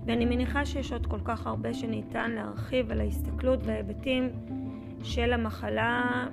ואני 0.10 0.26
מניחה 0.26 0.65
שיש 0.65 0.93
עוד 0.93 1.06
כל 1.06 1.19
כך 1.26 1.48
הרבה 1.48 1.74
שניתן 1.74 2.32
להרחיב 2.32 2.91
על 2.91 3.02
ההסתכלות 3.02 3.60
וההיבטים 3.63 4.30
של 5.04 5.34
המחלה 5.34 6.28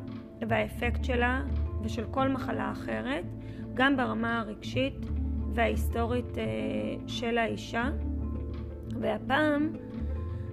והאפקט 0.48 1.04
שלה 1.04 1.42
ושל 1.82 2.04
כל 2.10 2.28
מחלה 2.28 2.72
אחרת, 2.72 3.24
גם 3.74 3.96
ברמה 3.96 4.40
הרגשית 4.40 4.94
וההיסטורית 5.54 6.38
אה, 6.38 6.44
של 7.06 7.38
האישה. 7.38 7.90
והפעם 9.00 9.72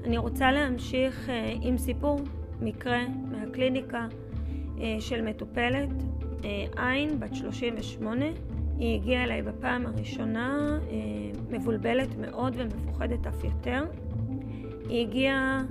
אני 0.04 0.18
רוצה 0.18 0.52
להמשיך 0.52 1.30
אה, 1.30 1.54
עם 1.62 1.78
סיפור, 1.78 2.20
מקרה 2.62 3.00
מהקליניקה 3.32 4.08
אה, 4.80 4.96
של 5.00 5.22
מטופלת, 5.22 5.90
עין, 6.78 7.20
בת 7.20 7.36
38. 7.36 8.26
היא 8.78 8.96
הגיעה 8.96 9.24
אליי 9.24 9.42
בפעם 9.42 9.86
הראשונה 9.86 10.80
מבולבלת 11.54 12.18
מאוד 12.18 12.54
ומפוחדת 12.58 13.28
אף 13.28 13.44
יותר. 13.44 13.86
היא 14.90 15.08
הגיעה 15.08 15.64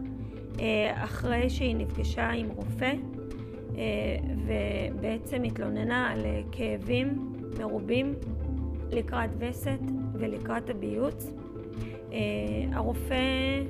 אחרי 0.95 1.51
שהיא 1.51 1.77
נפגשה 1.77 2.31
עם 2.31 2.49
רופא 2.49 2.93
ובעצם 4.47 5.43
התלוננה 5.43 6.11
על 6.11 6.21
כאבים 6.53 7.33
מרובים 7.59 8.15
לקראת 8.91 9.31
וסת 9.39 9.81
ולקראת 10.15 10.71
הביוץ. 10.71 11.33
הרופא 12.73 13.63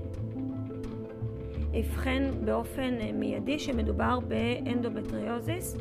אבחן 1.80 2.30
באופן 2.44 2.94
אה, 3.00 3.10
מיידי 3.12 3.58
שמדובר 3.58 4.18
באנדומטריוזיס 4.20 5.76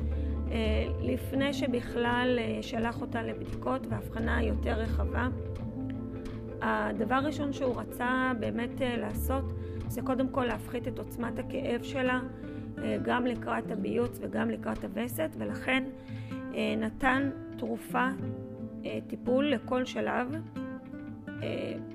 אה, 0.52 0.86
לפני 1.02 1.54
שבכלל 1.54 2.40
אה, 2.42 2.58
שלח 2.62 3.02
אותה 3.02 3.24
לבדיקות 3.24 3.88
ואבחנה 3.90 4.44
יותר 4.44 4.74
רחבה. 4.74 5.28
הדבר 6.62 7.16
הראשון 7.16 7.54
שהוא 7.54 7.76
רצה 7.82 8.32
באמת 8.40 8.82
לעשות 8.98 9.44
זה 9.88 10.02
קודם 10.02 10.30
כל 10.30 10.46
להפחית 10.46 10.88
את 10.88 11.00
עוצמת 11.00 11.40
הכאב 11.40 11.84
שלה 11.84 12.22
גם 13.02 13.26
לקראת 13.26 13.72
הביוץ 13.72 14.20
וגם 14.22 14.50
לקראת 14.50 14.84
הווסת 14.84 15.30
ולכן 15.38 15.84
נתן 16.78 17.30
תרופה, 17.58 18.08
טיפול 19.08 19.46
לכל 19.46 19.86
שלב. 19.86 20.36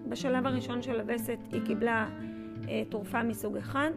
בשלב 0.09 0.47
הראשון 0.47 0.83
של 0.83 1.01
הווסת 1.01 1.39
היא 1.53 1.61
קיבלה 1.67 2.07
אה, 2.69 2.83
תרופה 2.89 3.23
מסוג 3.23 3.57
אחד, 3.57 3.91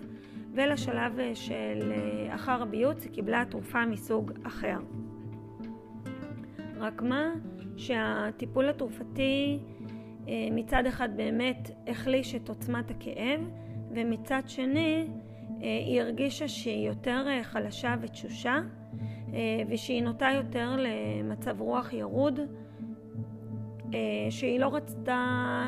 ולשלב 0.54 1.20
אה, 1.20 1.36
של 1.36 1.92
אה, 1.92 2.36
אחר 2.36 2.62
הביוץ 2.62 3.04
היא 3.04 3.12
קיבלה 3.12 3.44
תרופה 3.50 3.86
מסוג 3.86 4.32
אחר. 4.44 4.78
רק 6.78 7.02
מה 7.02 7.32
שהטיפול 7.78 8.70
התרופתי 8.70 9.60
מצד 10.52 10.86
אחד 10.86 11.10
באמת 11.18 11.72
החליש 11.88 12.36
את 12.36 12.50
עוצמת 12.50 12.92
הכאב, 12.92 13.50
ומצד 13.92 14.42
שני 14.48 15.08
היא 15.60 16.02
הרגישה 16.02 16.48
שהיא 16.48 16.88
יותר 16.88 17.26
חלשה 17.44 17.96
ותשושה, 18.02 18.60
ושהיא 19.70 20.04
נוטה 20.04 20.28
יותר 20.36 20.76
למצב 20.78 21.62
רוח 21.62 21.94
ירוד, 21.94 22.40
שהיא 24.30 24.60
לא 24.60 24.76
רצתה, 24.76 25.68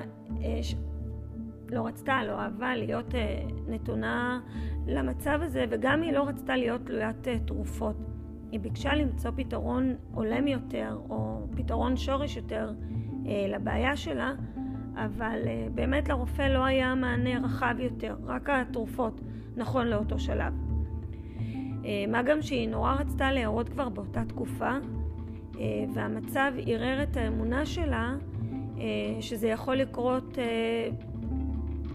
לא 1.71 1.86
רצתה, 1.88 2.24
לא 2.24 2.39
אהבה 2.39 2.76
להיות 2.76 3.15
אה, 3.15 3.43
נתונה 3.67 4.41
למצב 4.88 5.39
הזה, 5.41 5.65
וגם 5.69 6.02
היא 6.02 6.13
לא 6.13 6.28
רצתה 6.28 6.56
להיות 6.56 6.82
תלוית 6.86 7.28
אה, 7.28 7.39
תרופות. 7.39 7.95
היא 8.52 8.60
ביקשה 8.60 8.95
למצוא 8.95 9.32
פתרון 9.36 9.95
הולם 10.13 10.47
יותר, 10.47 10.97
או 11.10 11.47
פתרון 11.56 11.97
שורש 11.97 12.38
יותר 12.38 12.69
אה, 12.69 13.01
לבעיה 13.25 13.97
שלה, 13.97 14.31
אבל 14.95 15.39
אה, 15.47 15.67
באמת 15.75 16.10
לרופא 16.10 16.41
לא 16.41 16.65
היה 16.65 16.95
מענה 16.95 17.39
רחב 17.43 17.75
יותר, 17.79 18.15
רק 18.25 18.49
התרופות, 18.49 19.21
נכון 19.55 19.88
לאותו 19.88 20.19
שלב. 20.19 20.53
אה, 21.86 22.05
מה 22.07 22.23
גם 22.23 22.41
שהיא 22.41 22.69
נורא 22.69 22.93
רצתה 22.93 23.31
להראות 23.31 23.69
כבר 23.69 23.89
באותה 23.89 24.23
תקופה, 24.27 24.71
אה, 25.60 25.86
והמצב 25.93 26.51
ערער 26.67 27.03
את 27.03 27.17
האמונה 27.17 27.65
שלה 27.65 28.15
אה, 28.77 29.21
שזה 29.21 29.47
יכול 29.47 29.75
לקרות 29.75 30.38
אה, 30.39 30.89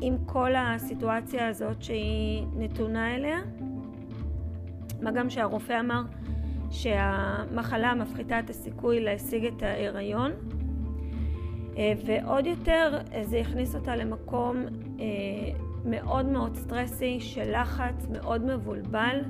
עם 0.00 0.16
כל 0.26 0.54
הסיטואציה 0.56 1.48
הזאת 1.48 1.82
שהיא 1.82 2.46
נתונה 2.56 3.14
אליה. 3.14 3.38
מה 5.02 5.10
גם 5.10 5.30
שהרופא 5.30 5.80
אמר 5.80 6.02
שהמחלה 6.70 7.94
מפחיתה 7.94 8.38
את 8.38 8.50
הסיכוי 8.50 9.00
להשיג 9.00 9.44
את 9.44 9.62
ההיריון. 9.62 10.32
אה, 11.76 11.92
ועוד 12.06 12.46
יותר 12.46 12.98
זה 13.22 13.38
הכניס 13.38 13.74
אותה 13.74 13.96
למקום 13.96 14.56
אה, 15.00 15.04
מאוד 15.84 16.26
מאוד 16.26 16.56
סטרסי 16.56 17.20
של 17.20 17.60
לחץ, 17.60 18.06
מאוד 18.12 18.44
מבולבל. 18.44 19.20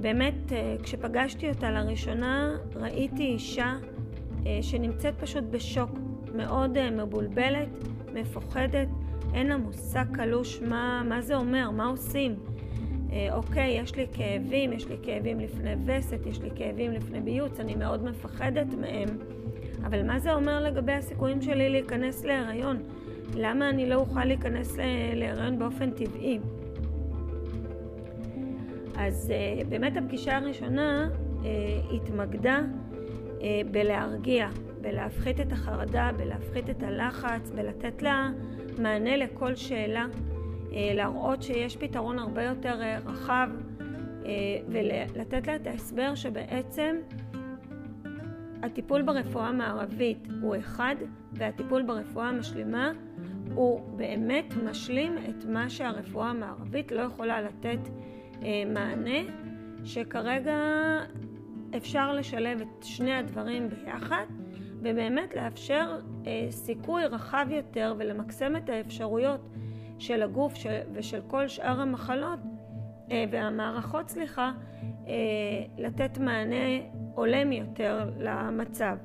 באמת, 0.00 0.52
אה, 0.52 0.76
כשפגשתי 0.82 1.48
אותה 1.48 1.70
לראשונה, 1.70 2.56
ראיתי 2.76 3.22
אישה 3.22 3.74
שנמצאת 4.62 5.14
פשוט 5.18 5.44
בשוק, 5.50 5.90
מאוד 6.34 6.90
מבולבלת, 6.90 7.68
מפוחדת, 8.14 8.88
אין 9.34 9.46
לה 9.46 9.56
מושג 9.56 10.04
קלוש 10.12 10.60
מה, 10.62 11.02
מה 11.08 11.20
זה 11.20 11.36
אומר, 11.36 11.70
מה 11.70 11.86
עושים. 11.86 12.34
אה, 13.12 13.28
אוקיי, 13.34 13.80
יש 13.80 13.96
לי 13.96 14.06
כאבים, 14.12 14.72
יש 14.72 14.88
לי 14.88 14.96
כאבים 15.02 15.40
לפני 15.40 15.74
וסת, 15.86 16.26
יש 16.26 16.40
לי 16.40 16.50
כאבים 16.54 16.92
לפני 16.92 17.20
ביוץ, 17.20 17.60
אני 17.60 17.74
מאוד 17.74 18.04
מפחדת 18.04 18.66
מהם, 18.80 19.08
אבל 19.86 20.06
מה 20.06 20.18
זה 20.18 20.34
אומר 20.34 20.60
לגבי 20.60 20.92
הסיכויים 20.92 21.42
שלי 21.42 21.68
להיכנס 21.68 22.24
להיריון? 22.24 22.82
למה 23.36 23.70
אני 23.70 23.88
לא 23.88 23.94
אוכל 23.94 24.24
להיכנס 24.24 24.76
להיריון 25.14 25.58
באופן 25.58 25.90
טבעי? 25.90 26.38
אז 29.00 29.30
אה, 29.30 29.64
באמת 29.68 29.96
הפגישה 29.96 30.36
הראשונה 30.36 31.08
אה, 31.44 31.50
התמקדה 31.96 32.60
אה, 33.42 33.60
בלהרגיע, 33.70 34.48
בלהפחית 34.80 35.40
את 35.40 35.52
החרדה, 35.52 36.10
בלהפחית 36.16 36.70
את 36.70 36.82
הלחץ, 36.82 37.50
בלתת 37.54 38.02
לה 38.02 38.30
מענה 38.78 39.16
לכל 39.16 39.54
שאלה, 39.54 40.06
להראות 40.72 41.42
שיש 41.42 41.76
פתרון 41.76 42.18
הרבה 42.18 42.42
יותר 42.42 42.80
רחב 43.06 43.48
ולתת 44.68 45.46
לה 45.46 45.56
את 45.56 45.66
ההסבר 45.66 46.14
שבעצם 46.14 46.96
הטיפול 48.62 49.02
ברפואה 49.02 49.46
המערבית 49.46 50.28
הוא 50.42 50.56
אחד 50.56 50.94
והטיפול 51.32 51.82
ברפואה 51.82 52.28
המשלימה 52.28 52.92
הוא 53.54 53.80
באמת 53.96 54.54
משלים 54.64 55.18
את 55.18 55.44
מה 55.44 55.70
שהרפואה 55.70 56.30
המערבית 56.30 56.92
לא 56.92 57.00
יכולה 57.00 57.42
לתת 57.42 57.78
אה, 58.42 58.62
מענה, 58.66 59.18
שכרגע 59.84 60.58
אפשר 61.76 62.12
לשלב 62.12 62.60
את 62.60 62.84
שני 62.84 63.14
הדברים 63.14 63.68
ביחד, 63.68 64.24
ובאמת 64.78 65.36
לאפשר 65.36 65.98
אה, 66.26 66.46
סיכוי 66.50 67.06
רחב 67.06 67.46
יותר 67.50 67.94
ולמקסם 67.98 68.56
את 68.56 68.68
האפשרויות 68.68 69.40
של 69.98 70.22
הגוף 70.22 70.54
ושל 70.92 71.20
כל 71.26 71.48
שאר 71.48 71.80
המחלות 71.80 72.38
אה, 73.10 73.24
והמערכות, 73.30 74.08
סליחה, 74.08 74.52
לתת 75.78 76.18
מענה 76.18 76.78
הולם 77.14 77.52
יותר 77.52 78.10
למצב. 78.18 78.96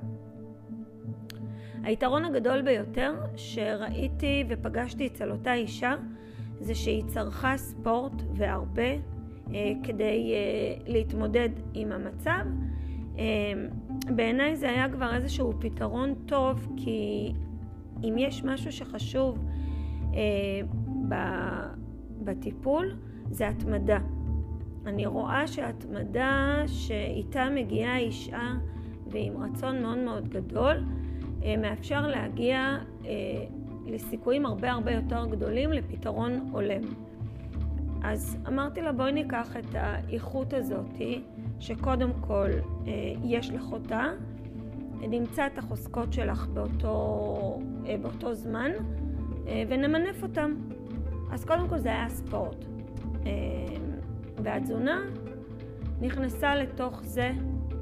היתרון 1.84 2.26
הגדול 2.26 2.62
ביותר 2.62 3.14
שראיתי 3.36 4.44
ופגשתי 4.50 5.08
אצל 5.08 5.32
אותה 5.32 5.54
אישה 5.54 5.96
זה 6.60 6.76
שהיא 6.76 7.04
צרכה 7.08 7.58
ספורט 7.58 8.22
והרבה 8.36 8.92
אה, 9.54 9.72
כדי 9.84 10.34
אה, 10.34 10.84
להתמודד 10.88 11.50
עם 11.74 11.92
המצב. 11.92 12.46
אה, 13.18 13.24
בעיניי 14.16 14.56
זה 14.56 14.70
היה 14.70 14.90
כבר 14.90 15.16
איזשהו 15.16 15.54
פתרון 15.60 16.14
טוב 16.26 16.68
כי 16.78 17.32
אם 18.04 18.16
יש 18.18 18.44
משהו 18.44 18.72
שחשוב 18.72 19.46
אה, 20.14 20.20
בטיפול 22.24 22.96
זה 23.32 23.48
התמדה. 23.48 24.00
אני 24.86 25.06
רואה 25.06 25.48
שהתמדה 25.48 26.64
שאיתה 26.68 27.48
מגיעה 27.56 27.98
אישה 27.98 28.54
ועם 29.08 29.44
רצון 29.44 29.82
מאוד 29.82 29.98
מאוד 29.98 30.30
גדול 30.30 30.84
אה, 31.44 31.58
מאפשר 31.58 32.08
להגיע 32.08 32.78
אה, 33.06 33.12
לסיכויים 33.86 34.46
הרבה 34.46 34.72
הרבה 34.72 34.92
יותר 34.92 35.26
גדולים 35.26 35.72
לפתרון 35.72 36.50
הולם. 36.52 36.82
אז 38.04 38.38
אמרתי 38.48 38.82
לה 38.82 38.92
בואי 38.92 39.12
ניקח 39.12 39.58
את 39.58 39.76
האיכות 39.76 40.54
הזאתי, 40.54 41.22
שקודם 41.60 42.10
כל 42.22 42.50
אה, 42.88 42.92
יש 43.24 43.50
לך 43.50 43.72
אותה, 43.72 44.04
נמצא 45.10 45.48
את 45.48 45.58
החוזקות 45.58 46.14
שלך 46.14 46.48
באותו, 46.48 47.60
באותו 48.02 48.34
זמן 48.34 48.72
ונמנף 49.68 50.24
אותם. 50.24 50.54
אז 51.32 51.46
קודם 51.46 51.68
כל 51.68 51.78
זה 51.78 51.90
היה 51.90 52.10
ספורט. 52.10 52.66
והתזונה 54.46 55.02
נכנסה 56.02 56.56
לתוך 56.56 57.02
זה 57.04 57.32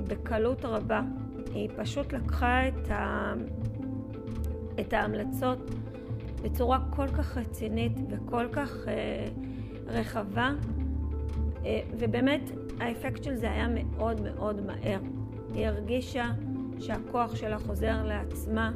בקלות 0.07 0.65
רבה. 0.65 1.01
היא 1.53 1.69
פשוט 1.77 2.13
לקחה 2.13 2.67
את, 2.67 2.91
ה... 2.91 3.33
את 4.79 4.93
ההמלצות 4.93 5.59
בצורה 6.43 6.79
כל 6.89 7.07
כך 7.07 7.37
רצינית 7.37 7.91
וכל 8.09 8.47
כך 8.51 8.87
אה, 8.87 9.25
רחבה, 9.87 10.51
אה, 11.65 11.81
ובאמת 11.99 12.41
האפקט 12.79 13.23
של 13.23 13.35
זה 13.35 13.51
היה 13.51 13.67
מאוד 13.67 14.21
מאוד 14.21 14.65
מהר. 14.65 14.99
היא 15.53 15.67
הרגישה 15.67 16.31
שהכוח 16.79 17.35
שלה 17.35 17.59
חוזר 17.59 18.05
לעצמה, 18.05 18.71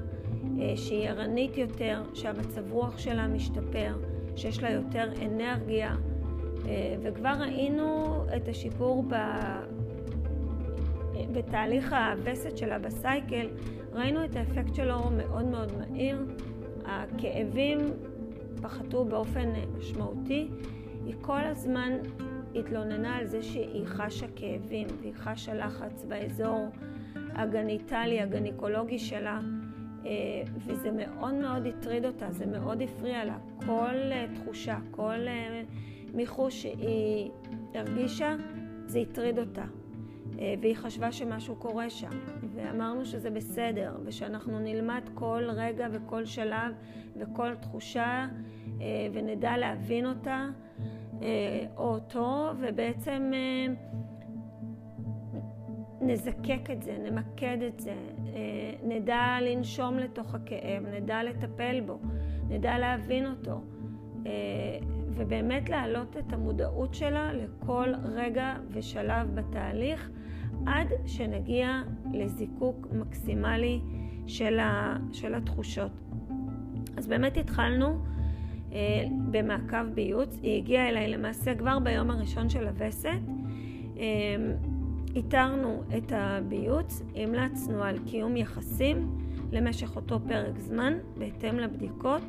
אה, 0.60 0.78
שהיא 0.78 1.10
ערנית 1.10 1.58
יותר, 1.58 2.04
שהמצב 2.14 2.72
רוח 2.72 2.98
שלה 2.98 3.28
משתפר, 3.28 3.96
שיש 4.36 4.64
לה 4.64 4.72
יותר 4.72 5.12
אנרגיה, 5.26 5.96
וכבר 7.02 7.34
ראינו 7.40 8.24
את 8.36 8.48
השיפור 8.48 9.04
ב... 9.10 9.16
בתהליך 11.32 11.94
הווסת 11.94 12.58
שלה 12.58 12.80
בסייקל, 12.80 13.48
ראינו 13.94 14.26
את 14.26 14.36
האפקט 14.36 14.76
שלו 14.76 15.10
מאוד 15.18 15.46
מאוד 15.46 15.72
מהיר. 15.78 16.26
הכאבים 16.86 17.78
פחתו 18.62 19.06
באופן 19.06 19.54
משמעותי. 19.78 20.48
היא 21.06 21.16
כל 21.22 21.44
הזמן 21.44 21.92
התלוננה 22.56 23.16
על 23.16 23.26
זה 23.26 23.44
שהיא 23.44 23.86
חשה 23.86 24.26
כאבים 24.36 24.88
והיא 25.02 25.14
חשה 25.16 25.54
לחץ 25.54 26.06
באזור 26.08 26.68
הגניטלי, 27.16 28.22
הגניקולוגי 28.22 29.00
שלה, 29.00 29.40
אה, 30.06 30.12
וזה 30.66 30.92
מאוד 30.92 31.34
מאוד 31.34 31.66
הטריד 31.66 32.06
אותה, 32.06 32.32
זה 32.32 32.46
מאוד 32.46 32.82
הפריע 32.82 33.26
לה. 33.26 33.38
כל 33.66 33.96
אה, 34.12 34.26
תחושה, 34.36 34.78
כל 34.92 35.28
מיחוש 36.18 36.62
שהיא 36.62 37.32
הרגישה, 37.74 38.36
זה 38.86 39.00
הטריד 39.00 39.40
אותה. 39.40 39.66
אה, 40.40 40.54
והיא 40.62 40.76
חשבה 40.76 41.12
שמשהו 41.12 41.56
קורה 41.56 41.90
שם, 41.90 42.20
ואמרנו 42.56 43.06
שזה 43.06 43.30
בסדר, 43.30 43.98
ושאנחנו 44.06 44.60
נלמד 44.60 45.02
כל 45.14 45.44
רגע 45.48 45.88
וכל 45.92 46.26
שלב 46.26 46.74
וכל 47.16 47.56
תחושה, 47.56 48.28
אה, 48.82 49.08
ונדע 49.14 49.58
להבין 49.58 50.06
אותה 50.06 50.48
אה, 51.22 51.66
או 51.78 51.94
אותו, 51.94 52.50
ובעצם 52.60 53.32
נזקק 56.02 56.72
את 56.72 56.84
זה, 56.84 56.98
נמקד 57.04 57.58
את 57.68 57.80
זה, 57.80 57.96
נדע 58.84 59.38
לנשום 59.42 59.98
לתוך 59.98 60.36
הכאב, 60.36 60.86
נדע 60.86 61.24
לטפל 61.24 61.82
בו, 61.82 62.00
נדע 62.50 62.78
להבין 62.78 63.26
אותו. 63.26 63.62
ובאמת 65.18 65.70
להעלות 65.70 66.18
את 66.18 66.34
המודעות 66.34 66.94
שלה 66.94 67.34
לכל 67.34 67.94
רגע 68.04 68.56
ושלב 68.72 69.36
בתהליך, 69.36 70.10
עד 70.66 70.88
שנגיע 71.06 71.82
לזיקוק 72.14 72.88
מקסימלי 72.92 73.80
של, 74.28 74.60
ה, 74.60 74.98
של 75.12 75.36
התחושות. 75.36 75.92
אז 76.98 77.08
באמת 77.08 77.38
התחלנו 77.38 77.98
אה, 78.72 79.04
במעקב 79.32 79.84
בייעוץ, 79.94 80.40
היא 80.44 80.58
הגיעה 80.58 80.90
אליי 80.90 81.08
למעשה 81.08 81.56
כבר 81.56 81.80
ביום 81.80 82.12
הראשון 82.12 82.50
של 82.50 82.68
הווסת. 82.68 83.20
אה, 83.98 84.04
איתרנו 85.16 85.84
את 85.98 86.12
הביוץ, 86.16 87.04
המלצנו 87.16 87.84
על 87.84 88.00
קיום 88.06 88.38
יחסים 88.38 89.18
למשך 89.52 89.96
אותו 89.96 90.20
פרק 90.28 90.60
זמן 90.60 90.94
בהתאם 91.18 91.60
לבדיקות. 91.60 92.22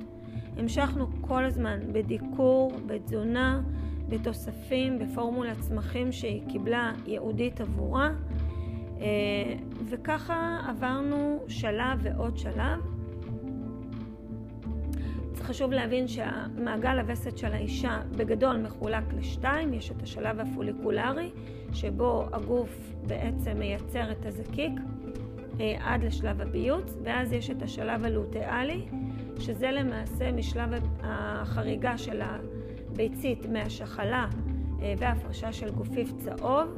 המשכנו 0.59 1.07
כל 1.21 1.44
הזמן 1.44 1.79
בדיקור, 1.92 2.73
בתזונה, 2.87 3.61
בתוספים, 4.09 4.99
בפורמולת 4.99 5.61
צמחים 5.61 6.12
שהיא 6.12 6.42
קיבלה 6.49 6.92
ייעודית 7.07 7.61
עבורה, 7.61 8.11
אה, 9.01 9.07
וככה 9.88 10.59
עברנו 10.68 11.44
שלב 11.49 11.99
ועוד 12.03 12.38
שלב. 12.38 12.99
חשוב 15.49 15.73
להבין 15.73 16.09
שהמעגל 16.09 16.99
הווסת 16.99 17.38
של 17.38 17.53
האישה 17.53 18.01
בגדול 18.16 18.57
מחולק 18.57 19.12
לשתיים, 19.12 19.75
יש 19.75 19.90
את 19.90 20.03
השלב 20.03 20.40
הפוליקולרי, 20.40 21.31
שבו 21.73 22.27
הגוף 22.33 22.92
בעצם 23.07 23.59
מייצר 23.59 24.12
את 24.12 24.27
הזקיק 24.27 24.73
אה, 25.61 25.77
עד 25.81 26.05
לשלב 26.05 26.40
הביוץ, 26.40 26.97
ואז 27.05 27.33
יש 27.33 27.51
את 27.51 27.62
השלב 27.62 28.05
הלוטאלי, 28.05 28.87
שזה 29.38 29.70
למעשה 29.70 30.33
משלב 30.33 30.70
החריגה 31.03 31.98
של 31.98 32.20
הביצית 32.22 33.46
מהשחלה 33.46 34.27
אה, 34.83 34.94
והפרשה 34.98 35.53
של 35.53 35.70
גופיף 35.70 36.12
צהוב. 36.18 36.68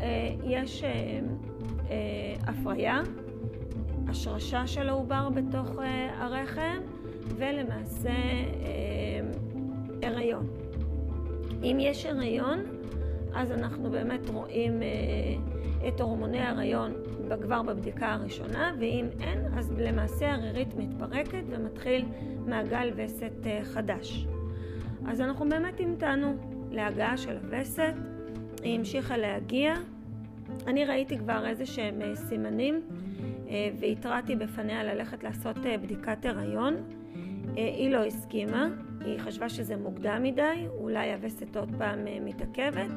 אה, 0.00 0.34
יש 0.44 0.84
אה, 0.84 1.20
הפריה, 2.46 3.00
השרשה 4.08 4.66
של 4.66 4.88
העובר 4.88 5.28
בתוך 5.28 5.70
הרחם 6.18 6.78
ולמעשה 7.36 8.14
הריון. 10.02 10.46
אם 11.62 11.76
יש 11.80 12.06
הריון, 12.06 12.58
אז 13.34 13.52
אנחנו 13.52 13.90
באמת 13.90 14.30
רואים 14.30 14.82
את 15.88 16.00
הורמוני 16.00 16.38
ההריון 16.38 16.92
כבר 17.36 17.62
בבדיקה 17.62 18.12
הראשונה, 18.12 18.74
ואם 18.80 19.06
אין, 19.20 19.38
אז 19.58 19.72
למעשה 19.78 20.32
הרירית 20.32 20.74
מתפרקת 20.76 21.42
ומתחיל 21.46 22.04
מעגל 22.46 22.90
וסת 22.96 23.46
אה, 23.46 23.60
חדש. 23.64 24.26
אז 25.06 25.20
אנחנו 25.20 25.48
באמת 25.48 25.80
המתנו 25.80 26.34
להגעה 26.70 27.16
של 27.16 27.36
הווסת, 27.36 27.94
היא 28.62 28.78
המשיכה 28.78 29.16
להגיע. 29.16 29.74
אני 30.66 30.84
ראיתי 30.84 31.18
כבר 31.18 31.46
איזה 31.46 31.66
שהם 31.66 32.02
אה, 32.02 32.16
סימנים 32.16 32.80
אה, 33.48 33.70
והתרעתי 33.80 34.36
בפניה 34.36 34.84
ללכת 34.84 35.24
לעשות 35.24 35.56
בדיקת 35.82 36.24
הריון. 36.24 36.74
היא 37.56 37.90
לא 37.90 38.04
הסכימה, 38.04 38.68
היא 39.04 39.18
חשבה 39.18 39.48
שזה 39.48 39.76
מוקדם 39.76 40.22
מדי, 40.22 40.66
אולי 40.78 41.12
הווסת 41.12 41.56
עוד 41.56 41.70
פעם 41.78 41.98
מתעכבת. 42.24 42.90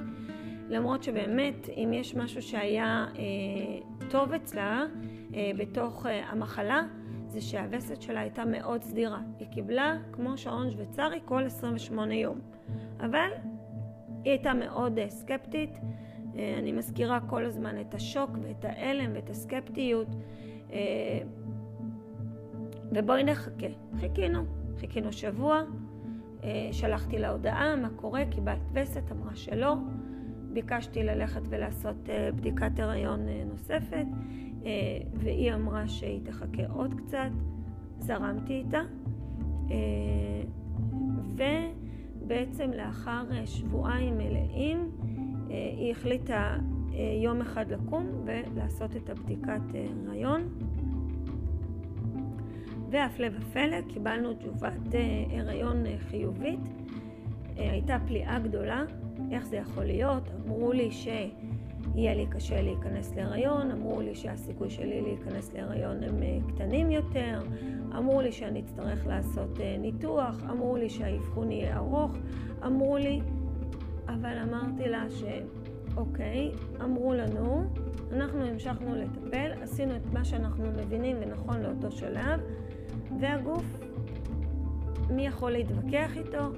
למרות 0.69 1.03
שבאמת, 1.03 1.69
אם 1.69 1.89
יש 1.93 2.15
משהו 2.15 2.41
שהיה 2.41 3.05
טוב 4.13 4.33
אצלה 4.33 4.85
אה, 5.35 5.51
בתוך 5.57 6.05
אה, 6.05 6.29
המחלה, 6.29 6.81
זה 7.27 7.41
שהווסת 7.41 8.01
שלה 8.01 8.19
הייתה 8.19 8.45
מאוד 8.45 8.83
סדירה. 8.83 9.19
היא 9.39 9.47
קיבלה 9.47 9.97
כמו 10.11 10.37
שעון 10.37 10.71
שוויצרי 10.71 11.19
כל 11.25 11.43
28 11.45 12.15
יום. 12.15 12.39
אבל 12.99 13.29
היא 14.23 14.31
הייתה 14.31 14.53
מאוד 14.53 14.99
אה, 14.99 15.09
סקפטית. 15.09 15.79
אני 16.57 16.71
מזכירה 16.71 17.19
כל 17.19 17.45
הזמן 17.45 17.81
את 17.81 17.93
השוק 17.93 18.29
ואת 18.41 18.65
ההלם 18.65 19.11
ואת 19.13 19.29
הסקפטיות. 19.29 20.07
ובואי 22.91 23.23
נחכה. 23.23 23.67
חיכינו. 23.99 24.43
חיכינו 24.79 25.13
שבוע, 25.13 25.61
שלחתי 26.71 27.19
לה 27.19 27.29
הודעה, 27.29 27.75
מה 27.75 27.89
קורה, 27.95 28.23
קיבלת 28.31 28.61
וסת, 28.73 29.11
אמרה 29.11 29.35
שלא. 29.35 29.75
ביקשתי 30.53 31.03
ללכת 31.03 31.41
ולעשות 31.49 31.95
בדיקת 32.35 32.79
הריון 32.79 33.19
נוספת, 33.49 34.05
והיא 35.13 35.53
אמרה 35.53 35.87
שהיא 35.87 36.21
תחכה 36.23 36.63
עוד 36.69 36.93
קצת. 36.93 37.29
זרמתי 37.99 38.53
איתה, 38.53 38.81
ובעצם 42.21 42.71
לאחר 42.71 43.23
שבועיים 43.45 44.17
מלאים 44.17 44.91
היא 45.77 45.91
החליטה 45.91 46.57
יום 47.23 47.41
אחד 47.41 47.71
לקום 47.71 48.05
ולעשות 48.25 48.95
את 48.95 49.09
הבדיקת 49.09 49.61
הריון. 50.07 50.41
והפלא 52.89 53.27
ופלא, 53.37 53.81
קיבלנו 53.81 54.33
תגובת 54.33 54.95
הריון 55.31 55.83
חיובית. 56.09 56.59
הייתה 57.57 57.97
פליאה 58.07 58.39
גדולה, 58.39 58.83
איך 59.31 59.45
זה 59.45 59.55
יכול 59.57 59.83
להיות? 59.83 60.23
אמרו 60.45 60.73
לי 60.73 60.91
שיהיה 60.91 62.13
לי 62.13 62.25
קשה 62.29 62.61
להיכנס 62.61 63.15
להריון, 63.15 63.71
אמרו 63.71 64.01
לי 64.01 64.15
שהסיכוי 64.15 64.69
שלי 64.69 65.01
להיכנס 65.01 65.53
להריון 65.53 66.03
הם 66.03 66.19
קטנים 66.47 66.91
יותר, 66.91 67.41
אמרו 67.97 68.21
לי 68.21 68.31
שאני 68.31 68.59
אצטרך 68.59 69.07
לעשות 69.07 69.59
ניתוח, 69.79 70.43
אמרו 70.49 70.77
לי 70.77 70.89
שהאבחון 70.89 71.51
יהיה 71.51 71.77
ארוך, 71.77 72.11
אמרו 72.65 72.97
לי, 72.97 73.21
אבל 74.07 74.37
אמרתי 74.37 74.89
לה 74.89 75.05
שאוקיי, 75.09 76.51
אמרו 76.83 77.13
לנו, 77.13 77.63
אנחנו 78.11 78.45
המשכנו 78.45 78.95
לטפל, 78.95 79.51
עשינו 79.61 79.95
את 79.95 80.05
מה 80.13 80.25
שאנחנו 80.25 80.65
מבינים 80.71 81.17
ונכון 81.21 81.61
לאותו 81.61 81.91
שלב, 81.91 82.39
והגוף, 83.19 83.77
מי 85.09 85.27
יכול 85.27 85.51
להתווכח 85.51 86.17
איתו? 86.17 86.49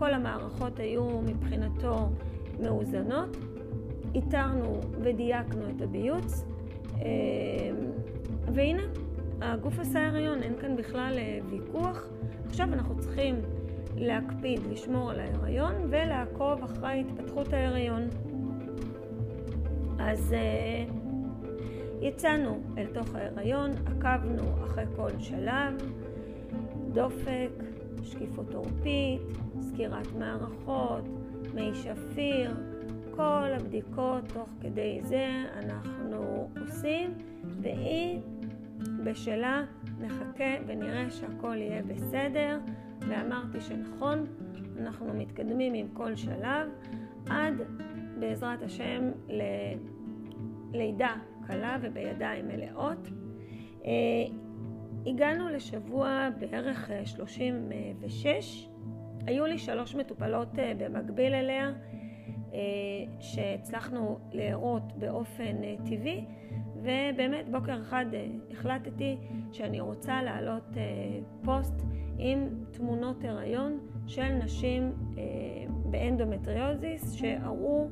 כל 0.00 0.14
המערכות 0.14 0.78
היו 0.78 1.20
מבחינתו 1.20 2.08
מאוזנות, 2.60 3.36
איתרנו 4.14 4.80
ודייקנו 5.02 5.62
את 5.76 5.82
הביוץ, 5.82 6.44
והנה, 8.54 8.82
הגוף 9.42 9.78
עשה 9.78 10.06
הריון, 10.06 10.42
אין 10.42 10.54
כאן 10.60 10.76
בכלל 10.76 11.18
ויכוח. 11.50 12.08
עכשיו 12.46 12.72
אנחנו 12.72 12.98
צריכים 12.98 13.34
להקפיד 13.96 14.60
לשמור 14.70 15.10
על 15.10 15.20
ההריון 15.20 15.72
ולעקוב 15.90 16.62
אחרי 16.62 17.00
התפתחות 17.00 17.52
ההריון. 17.52 18.02
אז 19.98 20.34
יצאנו 22.00 22.60
אל 22.78 22.86
תוך 22.86 23.14
ההיריון, 23.14 23.70
עקבנו 23.86 24.42
אחרי 24.64 24.84
כל 24.96 25.10
שלב, 25.18 25.74
דופק, 26.92 27.50
שקיפות 28.02 28.54
עורפית, 28.54 29.20
סקירת 29.72 30.12
מערכות, 30.18 31.04
מי 31.54 31.70
שפיר, 31.74 32.50
כל 33.10 33.48
הבדיקות 33.56 34.28
תוך 34.28 34.48
כדי 34.60 35.00
זה 35.02 35.26
אנחנו 35.56 36.48
עושים, 36.60 37.10
והיא 37.60 38.20
בשלה 39.04 39.64
נחכה 40.00 40.54
ונראה 40.66 41.10
שהכל 41.10 41.56
יהיה 41.56 41.82
בסדר, 41.82 42.58
ואמרתי 43.08 43.60
שנכון, 43.60 44.26
אנחנו 44.80 45.14
מתקדמים 45.14 45.74
עם 45.74 45.88
כל 45.92 46.16
שלב 46.16 46.68
עד 47.28 47.54
בעזרת 48.18 48.62
השם 48.62 49.10
ללידה 50.72 51.14
קלה 51.46 51.78
ובידיים 51.82 52.48
מלאות. 52.48 53.08
הגענו 55.06 55.48
לשבוע 55.48 56.28
בערך 56.38 56.90
36, 57.04 58.69
היו 59.30 59.46
לי 59.46 59.58
שלוש 59.58 59.94
מטופלות 59.94 60.48
במקביל 60.78 61.34
אליה 61.34 61.72
שהצלחנו 63.20 64.18
להראות 64.32 64.92
באופן 64.98 65.56
טבעי 65.84 66.24
ובאמת 66.76 67.48
בוקר 67.50 67.80
אחד 67.80 68.06
החלטתי 68.50 69.16
שאני 69.52 69.80
רוצה 69.80 70.22
להעלות 70.22 70.68
פוסט 71.42 71.74
עם 72.18 72.48
תמונות 72.70 73.24
הריון 73.24 73.78
של 74.06 74.28
נשים 74.28 74.92
באנדומטריוזיס 75.90 77.12
שהרו 77.12 77.88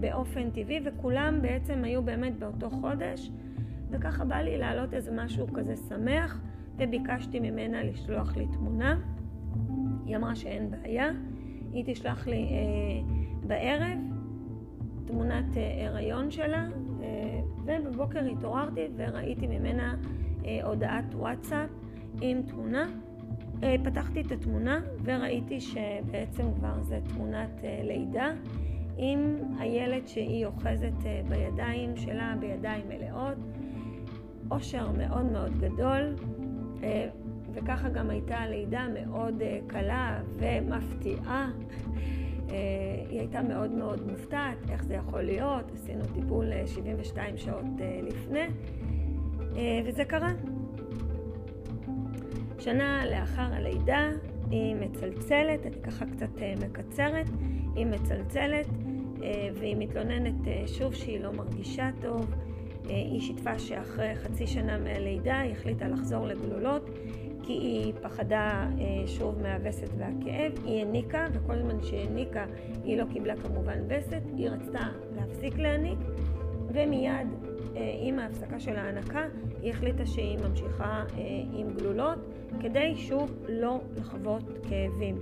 באופן 0.00 0.50
טבעי 0.50 0.80
וכולם 0.84 1.38
בעצם 1.42 1.84
היו 1.84 2.02
באמת 2.02 2.38
באותו 2.38 2.70
חודש 2.70 3.30
וככה 3.90 4.24
בא 4.24 4.36
לי 4.36 4.58
להעלות 4.58 4.94
איזה 4.94 5.10
משהו 5.14 5.46
כזה 5.54 5.76
שמח 5.76 6.40
וביקשתי 6.76 7.40
ממנה 7.40 7.82
לשלוח 7.82 8.36
לי 8.36 8.46
תמונה. 8.46 9.15
היא 10.06 10.16
אמרה 10.16 10.36
שאין 10.36 10.70
בעיה, 10.70 11.10
היא 11.72 11.84
תשלח 11.86 12.26
לי 12.26 12.48
אה, 12.50 13.16
בערב 13.46 13.98
תמונת 15.04 15.56
אה, 15.56 15.86
הריון 15.86 16.30
שלה 16.30 16.66
אה, 17.02 17.40
ובבוקר 17.64 18.24
התעוררתי 18.24 18.80
וראיתי 18.96 19.46
ממנה 19.46 19.94
אה, 20.46 20.60
הודעת 20.64 21.14
וואטסאפ 21.14 21.70
עם 22.20 22.42
תמונה. 22.42 22.86
אה, 23.62 23.76
פתחתי 23.84 24.20
את 24.20 24.32
התמונה 24.32 24.80
וראיתי 25.04 25.60
שבעצם 25.60 26.44
כבר 26.54 26.82
זה 26.82 26.98
תמונת 27.08 27.64
אה, 27.64 27.80
לידה. 27.82 28.32
עם 28.98 29.36
הילד 29.58 30.06
שהיא 30.06 30.46
אוחזת 30.46 30.92
בידיים 31.28 31.96
שלה, 31.96 32.34
בידיים 32.40 32.88
מלאות. 32.88 33.36
אושר 34.50 34.90
מאוד 34.92 35.24
מאוד 35.32 35.58
גדול, 35.58 36.14
וככה 37.56 37.88
גם 37.88 38.10
הייתה 38.10 38.36
הלידה 38.36 38.86
מאוד 38.94 39.42
קלה 39.66 40.20
ומפתיעה. 40.38 41.50
היא 43.10 43.20
הייתה 43.20 43.42
מאוד 43.42 43.70
מאוד 43.70 44.10
מופתעת, 44.10 44.70
איך 44.70 44.84
זה 44.84 44.94
יכול 44.94 45.22
להיות, 45.22 45.72
עשינו 45.72 46.04
טיפול 46.14 46.44
72 46.66 47.36
שעות 47.36 47.64
לפני, 48.02 48.46
וזה 49.84 50.04
קרה. 50.04 50.32
שנה 52.58 53.06
לאחר 53.10 53.48
הלידה 53.52 54.10
היא 54.50 54.74
מצלצלת, 54.74 55.66
אני 55.66 55.82
ככה 55.82 56.06
קצת 56.06 56.30
מקצרת, 56.60 57.26
היא 57.74 57.86
מצלצלת 57.86 58.66
והיא 59.54 59.76
מתלוננת 59.78 60.66
שוב 60.66 60.94
שהיא 60.94 61.20
לא 61.20 61.32
מרגישה 61.32 61.90
טוב. 62.00 62.34
היא 62.88 63.20
שיתפה 63.20 63.58
שאחרי 63.58 64.14
חצי 64.14 64.46
שנה 64.46 64.78
מהלידה 64.78 65.38
היא 65.38 65.52
החליטה 65.52 65.88
לחזור 65.88 66.26
לגלולות 66.26 66.90
כי 67.46 67.52
היא 67.52 67.92
פחדה 68.02 68.68
שוב 69.06 69.42
מהווסת 69.42 69.88
והכאב. 69.98 70.52
היא 70.64 70.82
הניקה, 70.82 71.26
וכל 71.32 71.58
זמן 71.58 71.82
שהיא 71.82 72.08
הניקה 72.08 72.44
היא 72.84 72.98
לא 72.98 73.04
קיבלה 73.12 73.36
כמובן 73.36 73.78
וסת, 73.88 74.22
היא 74.36 74.48
רצתה 74.48 74.88
להפסיק 75.16 75.58
להניק, 75.58 75.98
ומיד 76.68 77.28
עם 78.00 78.18
ההפסקה 78.18 78.60
של 78.60 78.76
ההנקה 78.76 79.24
היא 79.62 79.70
החליטה 79.72 80.06
שהיא 80.06 80.38
ממשיכה 80.38 81.04
עם 81.52 81.66
גלולות 81.76 82.18
כדי 82.60 82.96
שוב 82.96 83.32
לא 83.48 83.80
לחוות 83.96 84.42
כאבים. 84.68 85.18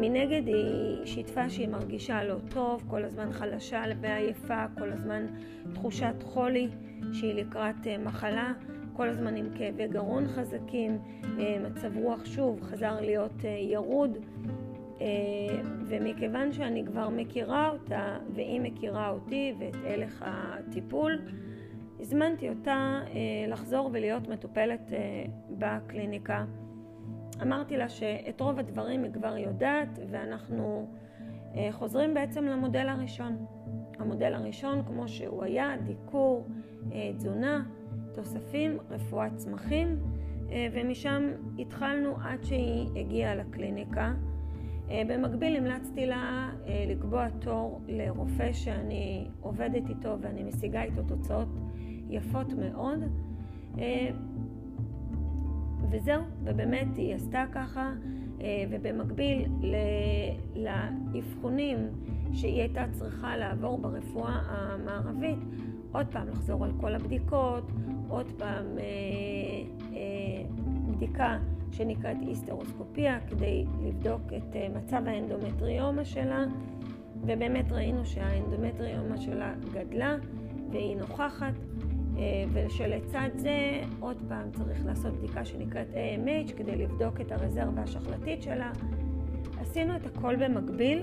מנגד 0.00 0.46
היא 0.46 1.06
שיתפה 1.06 1.50
שהיא 1.50 1.68
מרגישה 1.68 2.24
לא 2.24 2.36
טוב, 2.48 2.84
כל 2.86 3.04
הזמן 3.04 3.32
חלשה 3.32 3.82
ועייפה, 4.00 4.64
כל 4.78 4.92
הזמן 4.92 5.26
תחושת 5.72 6.22
חולי 6.22 6.68
שהיא 7.12 7.34
לקראת 7.34 7.86
מחלה, 8.04 8.52
כל 8.98 9.08
הזמן 9.08 9.36
עם 9.36 9.46
כאבי 9.54 9.88
גרון 9.88 10.28
חזקים, 10.28 10.98
מצב 11.60 11.96
רוח 11.96 12.24
שוב 12.24 12.62
חזר 12.62 13.00
להיות 13.00 13.44
ירוד, 13.60 14.18
ומכיוון 15.86 16.52
שאני 16.52 16.84
כבר 16.86 17.08
מכירה 17.08 17.68
אותה 17.68 18.16
והיא 18.34 18.60
מכירה 18.60 19.10
אותי 19.10 19.54
ואת 19.58 19.76
הלך 19.84 20.24
הטיפול, 20.26 21.18
הזמנתי 22.00 22.48
אותה 22.48 23.00
לחזור 23.48 23.90
ולהיות 23.92 24.28
מטופלת 24.28 24.92
בקליניקה. 25.50 26.44
אמרתי 27.42 27.76
לה 27.76 27.88
שאת 27.88 28.40
רוב 28.40 28.58
הדברים 28.58 29.04
היא 29.04 29.12
כבר 29.12 29.36
יודעת 29.36 29.98
ואנחנו 30.10 30.88
חוזרים 31.70 32.14
בעצם 32.14 32.44
למודל 32.44 32.88
הראשון. 32.88 33.46
המודל 33.98 34.34
הראשון 34.34 34.82
כמו 34.86 35.08
שהוא 35.08 35.44
היה, 35.44 35.74
דיקור, 35.84 36.46
תזונה, 37.16 37.64
תוספים, 38.18 38.78
רפואת 38.90 39.36
צמחים 39.36 39.96
ומשם 40.72 41.22
התחלנו 41.58 42.16
עד 42.24 42.44
שהיא 42.44 42.88
הגיעה 42.96 43.34
לקליניקה. 43.34 44.14
במקביל 44.88 45.56
המלצתי 45.56 46.06
לה 46.06 46.50
לקבוע 46.88 47.28
תור 47.28 47.80
לרופא 47.88 48.52
שאני 48.52 49.28
עובדת 49.40 49.88
איתו 49.88 50.16
ואני 50.20 50.42
משיגה 50.42 50.82
איתו 50.82 51.02
תוצאות 51.02 51.48
יפות 52.10 52.52
מאוד 52.52 52.98
וזהו, 55.90 56.22
ובאמת 56.44 56.96
היא 56.96 57.14
עשתה 57.14 57.44
ככה, 57.52 57.92
ובמקביל 58.70 59.48
לאבחונים 60.56 61.78
שהיא 62.32 62.60
הייתה 62.60 62.84
צריכה 62.92 63.36
לעבור 63.36 63.78
ברפואה 63.78 64.38
המערבית, 64.46 65.38
עוד 65.92 66.06
פעם 66.06 66.28
לחזור 66.28 66.64
על 66.64 66.70
כל 66.80 66.94
הבדיקות, 66.94 67.70
עוד 68.08 68.26
פעם 68.38 68.66
בדיקה 70.90 71.38
שנקראת 71.72 72.16
היסטרוסקופיה 72.20 73.18
כדי 73.28 73.64
לבדוק 73.82 74.22
את 74.36 74.56
מצב 74.74 75.02
האנדומטריומה 75.06 76.04
שלה 76.04 76.44
ובאמת 77.20 77.72
ראינו 77.72 78.06
שהאנדומטריומה 78.06 79.16
שלה 79.16 79.54
גדלה 79.72 80.16
והיא 80.70 80.96
נוכחת 80.96 81.54
ושלצד 82.52 83.28
זה 83.36 83.80
עוד 84.00 84.16
פעם 84.28 84.50
צריך 84.50 84.86
לעשות 84.86 85.16
בדיקה 85.16 85.44
שנקראת 85.44 85.86
AMH 85.94 86.52
כדי 86.56 86.76
לבדוק 86.76 87.20
את 87.20 87.32
הרזרבה 87.32 87.82
השחלתית 87.82 88.42
שלה. 88.42 88.72
עשינו 89.60 89.96
את 89.96 90.06
הכל 90.06 90.36
במקביל 90.36 91.02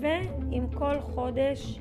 ועם 0.00 0.70
כל 0.74 1.00
חודש 1.00 1.80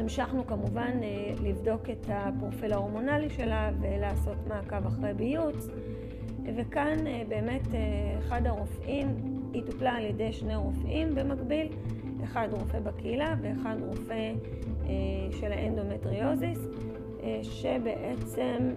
המשכנו 0.00 0.46
כמובן 0.46 0.90
אה, 1.02 1.34
לבדוק 1.42 1.90
את 1.90 2.06
הפרופיל 2.08 2.72
ההורמונלי 2.72 3.30
שלה 3.30 3.70
ולעשות 3.80 4.36
מעקב 4.48 4.86
אחרי 4.86 5.14
ביוץ. 5.14 5.68
וכאן 6.56 7.06
אה, 7.06 7.22
באמת 7.28 7.74
אה, 7.74 8.18
אחד 8.18 8.46
הרופאים, 8.46 9.08
היא 9.52 9.62
טופלה 9.66 9.92
על 9.92 10.04
ידי 10.04 10.32
שני 10.32 10.56
רופאים 10.56 11.14
במקביל, 11.14 11.68
אחד 12.24 12.48
רופא 12.52 12.80
בקהילה 12.80 13.34
ואחד 13.42 13.76
רופא 13.88 14.32
של 15.30 15.52
האנדומטריוזיס, 15.52 16.58
שבעצם 17.42 18.74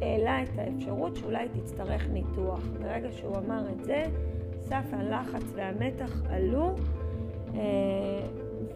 העלה 0.00 0.42
את 0.42 0.58
האפשרות 0.58 1.16
שאולי 1.16 1.48
תצטרך 1.48 2.08
ניתוח. 2.08 2.60
ברגע 2.80 3.12
שהוא 3.12 3.36
אמר 3.36 3.64
את 3.72 3.84
זה, 3.84 4.04
סף 4.60 4.84
הלחץ 4.92 5.44
והמתח 5.54 6.22
עלו. 6.30 6.74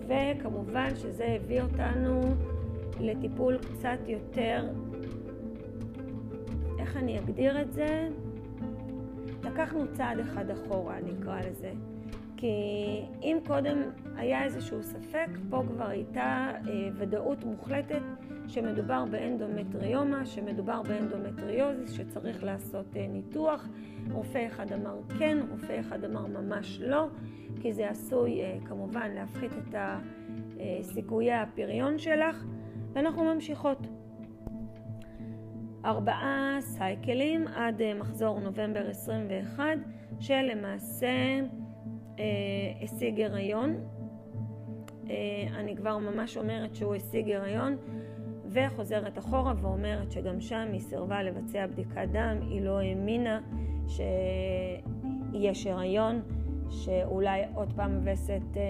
וכמובן 0.09 0.97
שזה 0.97 1.25
הביא 1.25 1.63
אותנו 1.63 2.21
לטיפול 3.01 3.59
קצת 3.59 3.99
יותר, 4.07 4.65
איך 6.79 6.97
אני 6.97 7.19
אגדיר 7.19 7.61
את 7.61 7.73
זה? 7.73 8.09
לקחנו 9.45 9.85
צעד 9.93 10.19
אחד 10.19 10.51
אחורה, 10.51 10.97
נקרא 11.01 11.41
לזה. 11.41 11.73
כי 12.37 12.47
אם 13.23 13.39
קודם 13.47 13.79
היה 14.17 14.45
איזשהו 14.45 14.83
ספק, 14.83 15.29
פה 15.51 15.63
כבר 15.69 15.89
הייתה 15.89 16.51
אה, 16.69 16.89
ודאות 16.99 17.45
מוחלטת 17.45 18.03
שמדובר 18.49 19.05
באנדומטריומה, 19.11 20.27
שמדובר 20.27 20.83
באנדומטריוזיס, 20.83 21.93
שצריך 21.93 22.45
לעשות 22.45 22.87
אה, 22.97 23.07
ניתוח. 23.09 23.69
רופא 24.13 24.47
אחד 24.47 24.73
אמר 24.73 24.99
כן, 25.19 25.39
רופא 25.51 25.81
אחד 25.81 26.05
אמר 26.05 26.27
ממש 26.27 26.81
לא, 26.81 27.07
כי 27.63 27.73
זה 27.73 27.91
עשוי 27.91 28.41
אה, 28.41 28.57
כמובן 28.65 29.11
להפחית 29.15 29.53
את 29.53 29.75
סיכויי 30.83 31.33
הפריון 31.33 31.99
שלך, 31.99 32.45
ואנחנו 32.93 33.25
ממשיכות. 33.25 33.79
ארבעה 35.87 36.59
סייקלים 36.61 37.49
עד 37.49 37.83
אה, 37.83 37.95
מחזור 37.95 38.41
נובמבר 38.41 38.91
21, 38.91 39.65
שלמעשה 40.21 41.41
אה, 42.19 42.25
השיג 42.83 43.21
הריון. 43.21 43.77
אה, 45.11 45.15
אני 45.57 45.77
כבר 45.77 45.99
ממש 45.99 46.37
אומרת 46.37 46.75
שהוא 46.75 46.95
השיג 46.95 47.31
הריון, 47.31 47.77
וחוזרת 48.47 49.19
אחורה 49.19 49.53
ואומרת 49.61 50.13
שגם 50.13 50.41
שם 50.41 50.69
היא 50.73 50.81
סירבה 50.81 51.23
לבצע 51.23 51.67
בדיקת 51.67 52.09
דם, 52.13 52.37
היא 52.41 52.63
לא 52.63 52.81
האמינה 52.81 53.41
שיש 53.89 55.67
הריון, 55.67 56.21
שאולי 56.71 57.43
עוד 57.55 57.73
פעם 57.77 57.95
הווסת 57.95 58.57
אה, 58.57 58.63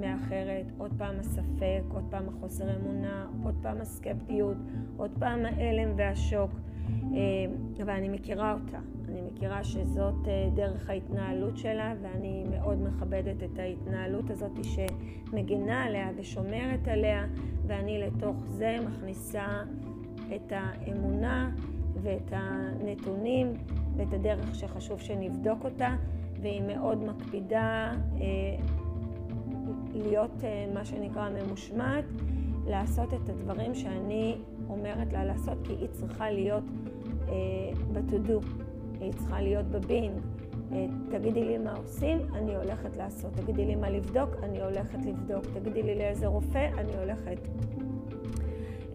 מאחרת, 0.00 0.66
עוד 0.78 0.90
פעם 0.98 1.14
הספק, 1.20 1.82
עוד 1.94 2.04
פעם 2.10 2.28
החוסר 2.28 2.76
אמונה, 2.76 3.26
עוד 3.44 3.54
פעם 3.62 3.80
הסקפטיות, 3.80 4.56
עוד 4.96 5.10
פעם 5.18 5.44
ההלם 5.44 5.88
והשוק. 5.96 6.50
אה, 7.14 7.18
אבל 7.82 7.90
אני 7.90 8.08
מכירה 8.08 8.52
אותה, 8.52 8.78
אני 9.08 9.20
מכירה 9.22 9.64
שזאת 9.64 10.28
אה, 10.28 10.48
דרך 10.54 10.90
ההתנהלות 10.90 11.58
שלה 11.58 11.94
ואני 12.02 12.44
מאוד 12.50 12.82
מכבדת 12.82 13.42
את 13.42 13.58
ההתנהלות 13.58 14.30
הזאת 14.30 14.52
שמגינה 14.62 15.84
עליה 15.84 16.10
ושומרת 16.16 16.88
עליה 16.88 17.26
ואני 17.66 17.98
לתוך 17.98 18.36
זה 18.48 18.76
מכניסה 18.86 19.46
את 20.34 20.52
האמונה 20.56 21.50
ואת 22.02 22.32
הנתונים 22.32 23.52
ואת 23.96 24.12
הדרך 24.12 24.54
שחשוב 24.54 25.00
שנבדוק 25.00 25.64
אותה 25.64 25.96
והיא 26.42 26.62
מאוד 26.62 27.02
מקפידה 27.02 27.92
אה, 28.20 28.26
להיות 29.94 30.44
אה, 30.44 30.66
מה 30.74 30.84
שנקרא 30.84 31.28
ממושמעת, 31.30 32.04
לעשות 32.66 33.14
את 33.14 33.28
הדברים 33.28 33.74
שאני 33.74 34.36
אומרת 34.68 35.12
לה 35.12 35.24
לעשות, 35.24 35.58
כי 35.64 35.72
היא 35.72 35.88
צריכה 35.92 36.30
להיות 36.30 36.64
אה, 37.28 37.34
ב-to-do, 37.92 38.62
היא 39.00 39.12
צריכה 39.12 39.40
להיות 39.40 39.66
בבינג. 39.66 40.20
אה, 40.72 40.86
תגידי 41.10 41.44
לי 41.44 41.58
מה 41.58 41.72
עושים, 41.72 42.18
אני 42.34 42.56
הולכת 42.56 42.96
לעשות. 42.96 43.32
תגידי 43.32 43.64
לי 43.64 43.74
מה 43.74 43.90
לבדוק, 43.90 44.30
אני 44.42 44.62
הולכת 44.62 44.98
לבדוק. 45.06 45.44
תגידי 45.54 45.82
לי 45.82 45.94
לאיזה 45.94 46.26
רופא, 46.26 46.68
אני 46.78 46.96
הולכת. 46.96 47.48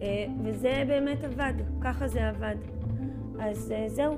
אה, 0.02 0.26
וזה 0.44 0.84
באמת 0.86 1.24
עבד, 1.24 1.54
ככה 1.80 2.08
זה 2.08 2.28
עבד. 2.28 2.56
אז 3.40 3.72
אה, 3.72 3.88
זהו, 3.88 4.14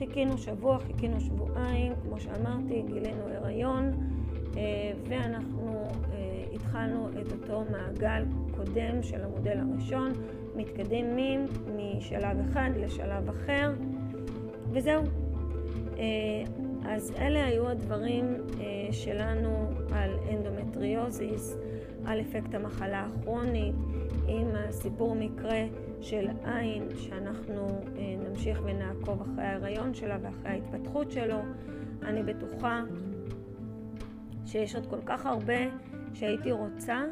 חיכינו 0.00 0.38
שבוע, 0.38 0.78
חיכינו 0.78 1.20
שבועיים, 1.20 1.92
כמו 2.02 2.20
שאמרתי, 2.20 2.82
גילינו 2.86 3.22
הריון, 3.28 3.92
אה, 4.56 4.92
ואנחנו 5.08 5.84
אה, 6.12 6.44
התחלנו 6.54 7.08
את 7.08 7.32
אותו 7.32 7.64
מעגל 7.70 8.24
קודם 8.50 9.02
של 9.02 9.24
המודל 9.24 9.58
הראשון, 9.58 10.12
מתקדמים 10.56 11.46
משלב 11.76 12.36
אחד 12.50 12.70
לשלב 12.76 13.28
אחר, 13.28 13.72
וזהו. 14.72 15.02
אה, 15.98 16.04
אז 16.84 17.12
אלה 17.18 17.44
היו 17.44 17.68
הדברים 17.68 18.24
שלנו 18.90 19.70
על 19.92 20.10
אנדומטריוזיס, 20.30 21.56
על 22.04 22.20
אפקט 22.20 22.54
המחלה 22.54 23.06
הכרונית, 23.06 23.74
עם 24.28 24.48
הסיפור 24.54 25.14
מקרה 25.14 25.64
של 26.00 26.28
עין, 26.44 26.88
שאנחנו 26.96 27.68
אה, 27.96 28.14
נמשיך 28.28 28.62
ונעקוב 28.64 29.22
אחרי 29.22 29.44
ההיריון 29.44 29.94
שלה 29.94 30.18
ואחרי 30.22 30.50
ההתפתחות 30.50 31.10
שלו. 31.10 31.38
אני 32.02 32.22
בטוחה 32.22 32.82
שיש 34.46 34.74
עוד 34.74 34.86
כל 34.86 35.00
כך 35.06 35.26
הרבה 35.26 35.58
שהייתי 36.14 36.52
רוצה, 36.52 37.02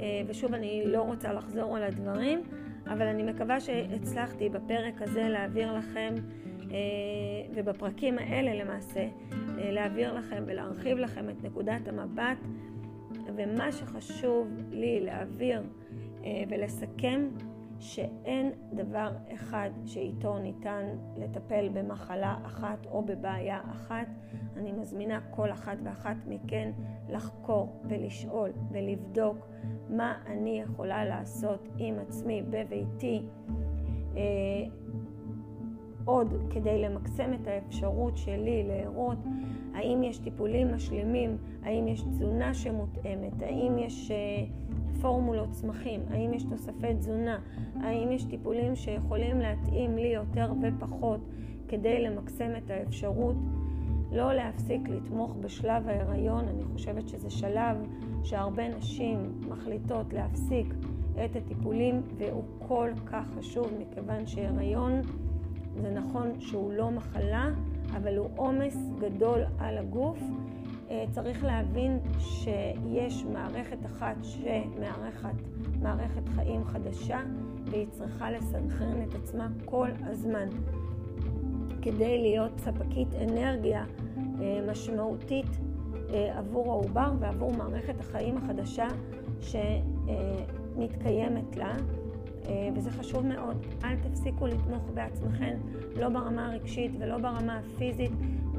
אה, 0.00 0.22
ושוב, 0.26 0.54
אני 0.54 0.82
לא 0.86 1.02
רוצה 1.02 1.32
לחזור 1.32 1.76
על 1.76 1.82
הדברים, 1.82 2.42
אבל 2.86 3.06
אני 3.06 3.22
מקווה 3.22 3.60
שהצלחתי 3.60 4.48
בפרק 4.48 5.02
הזה 5.02 5.28
להעביר 5.28 5.72
לכם, 5.72 6.14
אה, 6.70 6.76
ובפרקים 7.54 8.18
האלה 8.18 8.64
למעשה, 8.64 9.08
להעביר 9.56 10.14
לכם 10.14 10.42
ולהרחיב 10.46 10.98
לכם 10.98 11.30
את 11.30 11.44
נקודת 11.44 11.88
המבט, 11.88 12.38
ומה 13.36 13.72
שחשוב 13.72 14.48
לי 14.70 15.00
להעביר 15.00 15.62
ולסכם 16.48 17.28
שאין 17.84 18.52
דבר 18.72 19.12
אחד 19.34 19.70
שאיתו 19.84 20.38
ניתן 20.38 20.86
לטפל 21.16 21.68
במחלה 21.72 22.36
אחת 22.46 22.86
או 22.86 23.02
בבעיה 23.02 23.60
אחת. 23.70 24.06
אני 24.56 24.72
מזמינה 24.72 25.20
כל 25.30 25.52
אחת 25.52 25.76
ואחת 25.84 26.16
מכן 26.28 26.70
לחקור 27.08 27.82
ולשאול 27.88 28.50
ולבדוק 28.70 29.46
מה 29.88 30.14
אני 30.26 30.60
יכולה 30.60 31.04
לעשות 31.04 31.68
עם 31.78 31.98
עצמי 31.98 32.42
בביתי. 32.42 33.22
אה, 34.16 34.22
עוד 36.04 36.34
כדי 36.50 36.82
למקסם 36.82 37.32
את 37.34 37.46
האפשרות 37.46 38.16
שלי 38.16 38.62
להראות 38.62 39.18
האם 39.74 40.02
יש 40.02 40.18
טיפולים 40.18 40.74
משלימים, 40.74 41.36
האם 41.62 41.88
יש 41.88 42.02
תזונה 42.02 42.54
שמותאמת, 42.54 43.42
האם 43.42 43.78
יש 43.78 44.10
אה, 44.10 44.16
פורמולות 45.04 45.50
צמחים, 45.50 46.00
האם 46.10 46.34
יש 46.34 46.42
תוספי 46.42 46.94
תזונה, 46.94 47.38
האם 47.80 48.12
יש 48.12 48.24
טיפולים 48.24 48.76
שיכולים 48.76 49.38
להתאים 49.40 49.96
לי 49.96 50.08
יותר 50.08 50.52
ופחות 50.62 51.20
כדי 51.68 52.02
למקסם 52.02 52.50
את 52.56 52.70
האפשרות? 52.70 53.36
לא 54.12 54.32
להפסיק 54.32 54.88
לתמוך 54.88 55.36
בשלב 55.40 55.88
ההיריון. 55.88 56.48
אני 56.48 56.64
חושבת 56.64 57.08
שזה 57.08 57.30
שלב 57.30 57.76
שהרבה 58.22 58.68
נשים 58.68 59.32
מחליטות 59.48 60.12
להפסיק 60.12 60.74
את 61.24 61.36
הטיפולים 61.36 62.02
והוא 62.18 62.44
כל 62.68 62.90
כך 63.06 63.26
חשוב 63.38 63.66
מכיוון 63.80 64.26
שהיריון 64.26 65.00
זה 65.82 65.90
נכון 65.90 66.40
שהוא 66.40 66.72
לא 66.72 66.90
מחלה 66.90 67.50
אבל 67.96 68.16
הוא 68.16 68.28
עומס 68.36 68.76
גדול 69.00 69.40
על 69.58 69.78
הגוף 69.78 70.18
צריך 71.10 71.44
להבין 71.44 71.98
שיש 72.18 73.24
מערכת 73.24 73.86
אחת 73.86 74.16
שמארחת 74.22 75.34
מערכת 75.82 76.28
חיים 76.28 76.64
חדשה 76.64 77.20
והיא 77.66 77.86
צריכה 77.90 78.30
לסנכרן 78.30 79.02
את 79.08 79.14
עצמה 79.14 79.48
כל 79.64 79.88
הזמן 80.06 80.48
כדי 81.82 82.18
להיות 82.18 82.58
ספקית 82.58 83.08
אנרגיה 83.14 83.84
אה, 84.40 84.60
משמעותית 84.70 85.46
אה, 86.10 86.38
עבור 86.38 86.72
העובר 86.72 87.12
ועבור 87.20 87.52
מערכת 87.52 88.00
החיים 88.00 88.36
החדשה 88.36 88.88
שמתקיימת 90.76 91.56
לה. 91.56 91.76
וזה 92.74 92.90
חשוב 92.90 93.26
מאוד. 93.26 93.66
אל 93.84 93.96
תפסיקו 93.96 94.46
לתמוך 94.46 94.90
בעצמכם, 94.94 95.58
לא 95.96 96.08
ברמה 96.08 96.46
הרגשית 96.46 96.92
ולא 96.98 97.18
ברמה 97.18 97.58
הפיזית, 97.58 98.12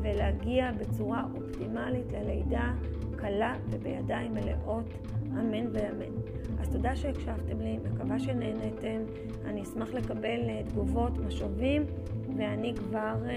ולהגיע 0.06 0.72
בצורה 0.72 1.24
אופטימלית 1.36 2.12
ללידה 2.12 2.74
קלה 3.16 3.54
ובידיים 3.70 4.34
מלאות, 4.34 4.94
אמן 5.32 5.68
ואמן. 5.74 6.14
אז 6.60 6.70
תודה 6.70 6.96
שהקשבתם 6.96 7.62
לי, 7.62 7.78
מקווה 7.78 8.20
שנהנתם. 8.20 9.02
אני 9.46 9.64
אשמח 9.64 9.94
לקבל 9.94 10.40
תגובות, 10.68 11.18
משובים, 11.18 11.86
ואני 12.38 12.74
כבר 12.76 13.16
אה, 13.26 13.34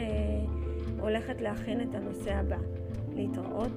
הולכת 1.00 1.40
להכין 1.40 1.80
את 1.80 1.94
הנושא 1.94 2.34
הבא. 2.34 2.56
להתראות. 3.18 3.72